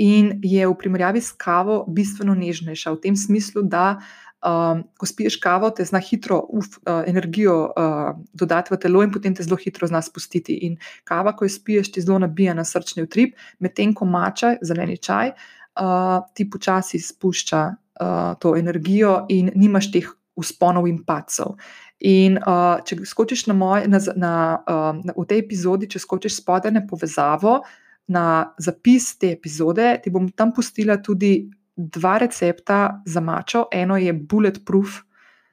in 0.00 0.30
je 0.40 0.64
v 0.66 0.78
primerjavi 0.80 1.20
s 1.20 1.36
kavo 1.36 1.82
bistveno 1.84 2.32
nežnejša, 2.34 2.94
v 2.96 3.00
tem 3.04 3.16
smislu, 3.16 3.60
da 3.68 3.98
uh, 3.98 4.31
um, 4.42 4.82
ko 4.98 5.06
spiješ 5.06 5.36
kavo, 5.42 5.70
te 5.70 5.84
zna 5.84 6.00
hitro 6.02 6.40
uf, 6.48 6.78
uh, 6.82 7.02
energijo 7.06 7.56
uh, 7.70 8.10
dodati 8.32 8.74
v 8.74 8.78
telo 8.82 9.02
in 9.02 9.12
potem 9.12 9.34
te 9.34 9.44
zelo 9.46 9.56
hitro 9.56 9.86
zna 9.86 10.02
spustiti. 10.02 10.58
In 10.66 10.76
kava, 11.08 11.34
ko 11.36 11.46
jo 11.46 11.54
spiješ, 11.54 11.92
ti 11.92 12.02
zelo 12.02 12.18
nabija 12.22 12.54
na 12.54 12.64
srčni 12.64 13.06
utrip, 13.06 13.36
medtem 13.58 13.94
ko 13.94 14.08
mača, 14.08 14.56
zeleni 14.62 14.98
čaj, 14.98 15.34
uh, 15.80 16.18
ti 16.34 16.48
počasi 16.50 17.00
spušča 17.00 17.62
uh, 17.68 18.34
to 18.40 18.56
energijo 18.56 19.22
in 19.28 19.52
nimaš 19.54 19.92
teh 19.92 20.10
usponov 20.36 20.88
in 20.88 21.02
pacov. 21.04 21.56
In 22.02 22.38
uh, 22.40 22.80
če 22.82 23.04
skočiš 23.06 23.46
na 23.46 23.54
moj, 23.54 23.86
na, 23.86 24.00
na, 24.16 24.34
uh, 24.66 24.90
na, 24.98 25.14
v 25.14 25.26
tej 25.28 25.44
epizodi, 25.44 25.86
če 25.92 26.02
skočiš 26.02 26.40
spodaj 26.40 26.74
na 26.74 26.82
povezavo, 26.88 27.60
na 28.10 28.52
zapis 28.58 29.12
te 29.20 29.30
epizode, 29.36 29.86
ti 30.02 30.10
bom 30.10 30.26
tam 30.34 30.50
pustila 30.52 30.98
tudi 30.98 31.46
dva 31.90 32.18
recepta 32.18 33.02
za 33.06 33.20
mačo. 33.20 33.66
Eno 33.72 33.96
je 33.96 34.12
bulletproof 34.12 35.02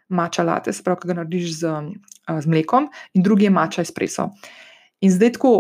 mača 0.10 0.44
latte, 0.44 0.74
se 0.74 0.84
pravi, 0.84 1.02
ki 1.02 1.08
ga 1.08 1.18
narediš 1.22 1.52
z, 1.60 1.74
z 2.42 2.50
mlekom, 2.50 2.90
in 3.14 3.24
drugi 3.24 3.46
je 3.48 3.54
mača 3.54 3.82
espresso. 3.86 4.30
In 5.06 5.12
zdaj 5.14 5.36
tako, 5.38 5.54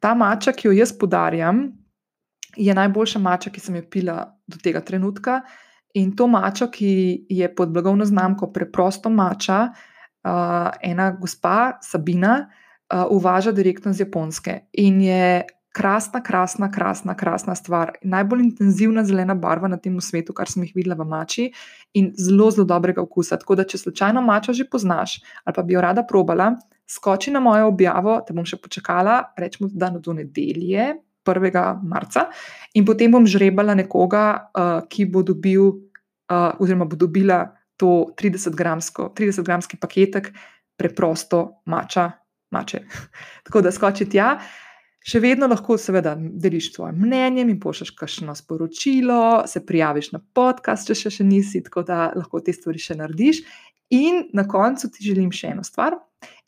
ta 0.00 0.14
mača, 0.14 0.52
ki 0.52 0.68
jo 0.68 0.74
jaz 0.76 0.92
podarjam, 0.98 1.66
je 2.56 2.74
najboljša 2.74 3.18
mača, 3.18 3.50
ki 3.50 3.60
sem 3.60 3.80
jo 3.80 3.86
pila 3.90 4.18
do 4.46 4.60
tega 4.62 4.84
trenutka. 4.84 5.40
In 5.94 6.12
to 6.16 6.26
mačo, 6.30 6.68
ki 6.70 7.26
je 7.30 7.48
pod 7.54 7.72
blagovno 7.72 8.04
znamko 8.04 8.50
Preprosto 8.52 9.10
mača, 9.10 9.68
uh, 9.70 10.70
ena 10.82 11.10
gospa 11.18 11.78
Sabina, 11.82 12.36
uh, 12.92 13.06
uvaža 13.10 13.52
direktno 13.52 13.92
z 13.92 14.04
Japonske. 14.04 14.58
In 14.72 15.00
je 15.00 15.44
krasna, 15.74 16.22
krasna, 16.22 16.70
krasna, 16.70 17.14
krasna 17.18 17.54
stvar. 17.58 17.92
Najbolj 18.02 18.42
intenzivna 18.44 19.02
zelena 19.04 19.34
barva 19.34 19.68
na 19.68 19.76
tem 19.76 19.96
svetu, 20.00 20.32
kar 20.32 20.46
sem 20.50 20.62
jih 20.62 20.74
videla 20.76 20.94
v 20.94 21.06
mači, 21.10 21.48
in 21.98 22.12
zelo, 22.18 22.46
zelo 22.54 22.66
dobrega 22.70 23.02
okusa. 23.02 23.38
Tako 23.40 23.58
da, 23.58 23.66
če 23.66 23.82
slučajno 23.82 24.22
mačo 24.22 24.54
že 24.54 24.68
poznaš 24.70 25.18
ali 25.44 25.54
pa 25.54 25.62
bi 25.62 25.74
jo 25.74 25.82
rada 25.82 26.06
probala, 26.06 26.54
skoči 26.86 27.32
na 27.34 27.40
mojo 27.40 27.72
objavo, 27.72 28.20
te 28.26 28.36
bom 28.36 28.46
še 28.46 28.60
počakala, 28.62 29.34
rečemo, 29.36 29.68
da 29.72 29.90
do 29.90 30.14
nedelje, 30.14 30.94
1. 31.24 31.82
marca, 31.82 32.28
in 32.76 32.84
potem 32.84 33.10
bom 33.10 33.26
žrebala 33.26 33.74
nekoga, 33.74 34.24
uh, 34.52 34.80
ki 34.88 35.08
bo 35.10 35.24
dobil, 35.24 35.70
uh, 36.28 36.52
oziroma 36.60 36.84
bo 36.84 36.98
dobila 37.00 37.46
to 37.80 38.12
30-gramski 38.14 39.08
30 39.16 39.80
paketek, 39.80 40.30
preprosto 40.76 41.64
mača. 41.66 42.12
Mače. 42.54 42.84
Tako 43.48 43.64
da 43.66 43.72
skoči 43.74 44.06
tja. 44.06 44.36
Še 45.04 45.20
vedno 45.20 45.44
lahko, 45.50 45.76
seveda, 45.76 46.14
deliš 46.16 46.70
svoje 46.72 46.94
mnenje 46.96 47.42
in 47.44 47.58
pošljaš 47.60 47.90
kakšno 47.98 48.34
sporočilo, 48.38 49.44
se 49.46 49.60
prijaviš 49.66 50.14
na 50.14 50.20
podcast, 50.34 50.88
če 50.88 50.96
še, 50.96 51.12
še 51.18 51.26
nisi, 51.28 51.60
tako 51.66 51.82
da 51.84 52.06
lahko 52.16 52.40
te 52.40 52.54
stvari 52.56 52.80
še 52.80 52.96
narediš. 52.96 53.42
In 53.92 54.22
na 54.32 54.46
koncu 54.48 54.88
ti 54.88 55.04
želim 55.04 55.28
še 55.28 55.52
eno 55.52 55.64
stvar. 55.66 55.98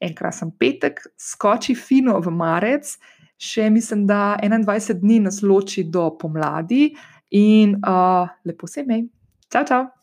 En 0.00 0.14
krasen 0.16 0.54
petek, 0.57 1.02
skoči 1.20 1.76
fino 1.76 2.16
v 2.24 2.32
marec, 2.32 2.94
še 3.36 3.68
mislim, 3.70 4.07
da 4.09 4.38
21 4.40 5.02
dni 5.04 5.20
nas 5.28 5.42
loči 5.44 5.84
do 5.84 6.09
pomladi 6.16 6.94
in 7.36 7.76
uh, 7.82 8.24
lepo 8.48 8.70
se 8.70 8.86
imej. 8.86 9.04
Čau, 9.52 9.68
čau! 9.68 9.95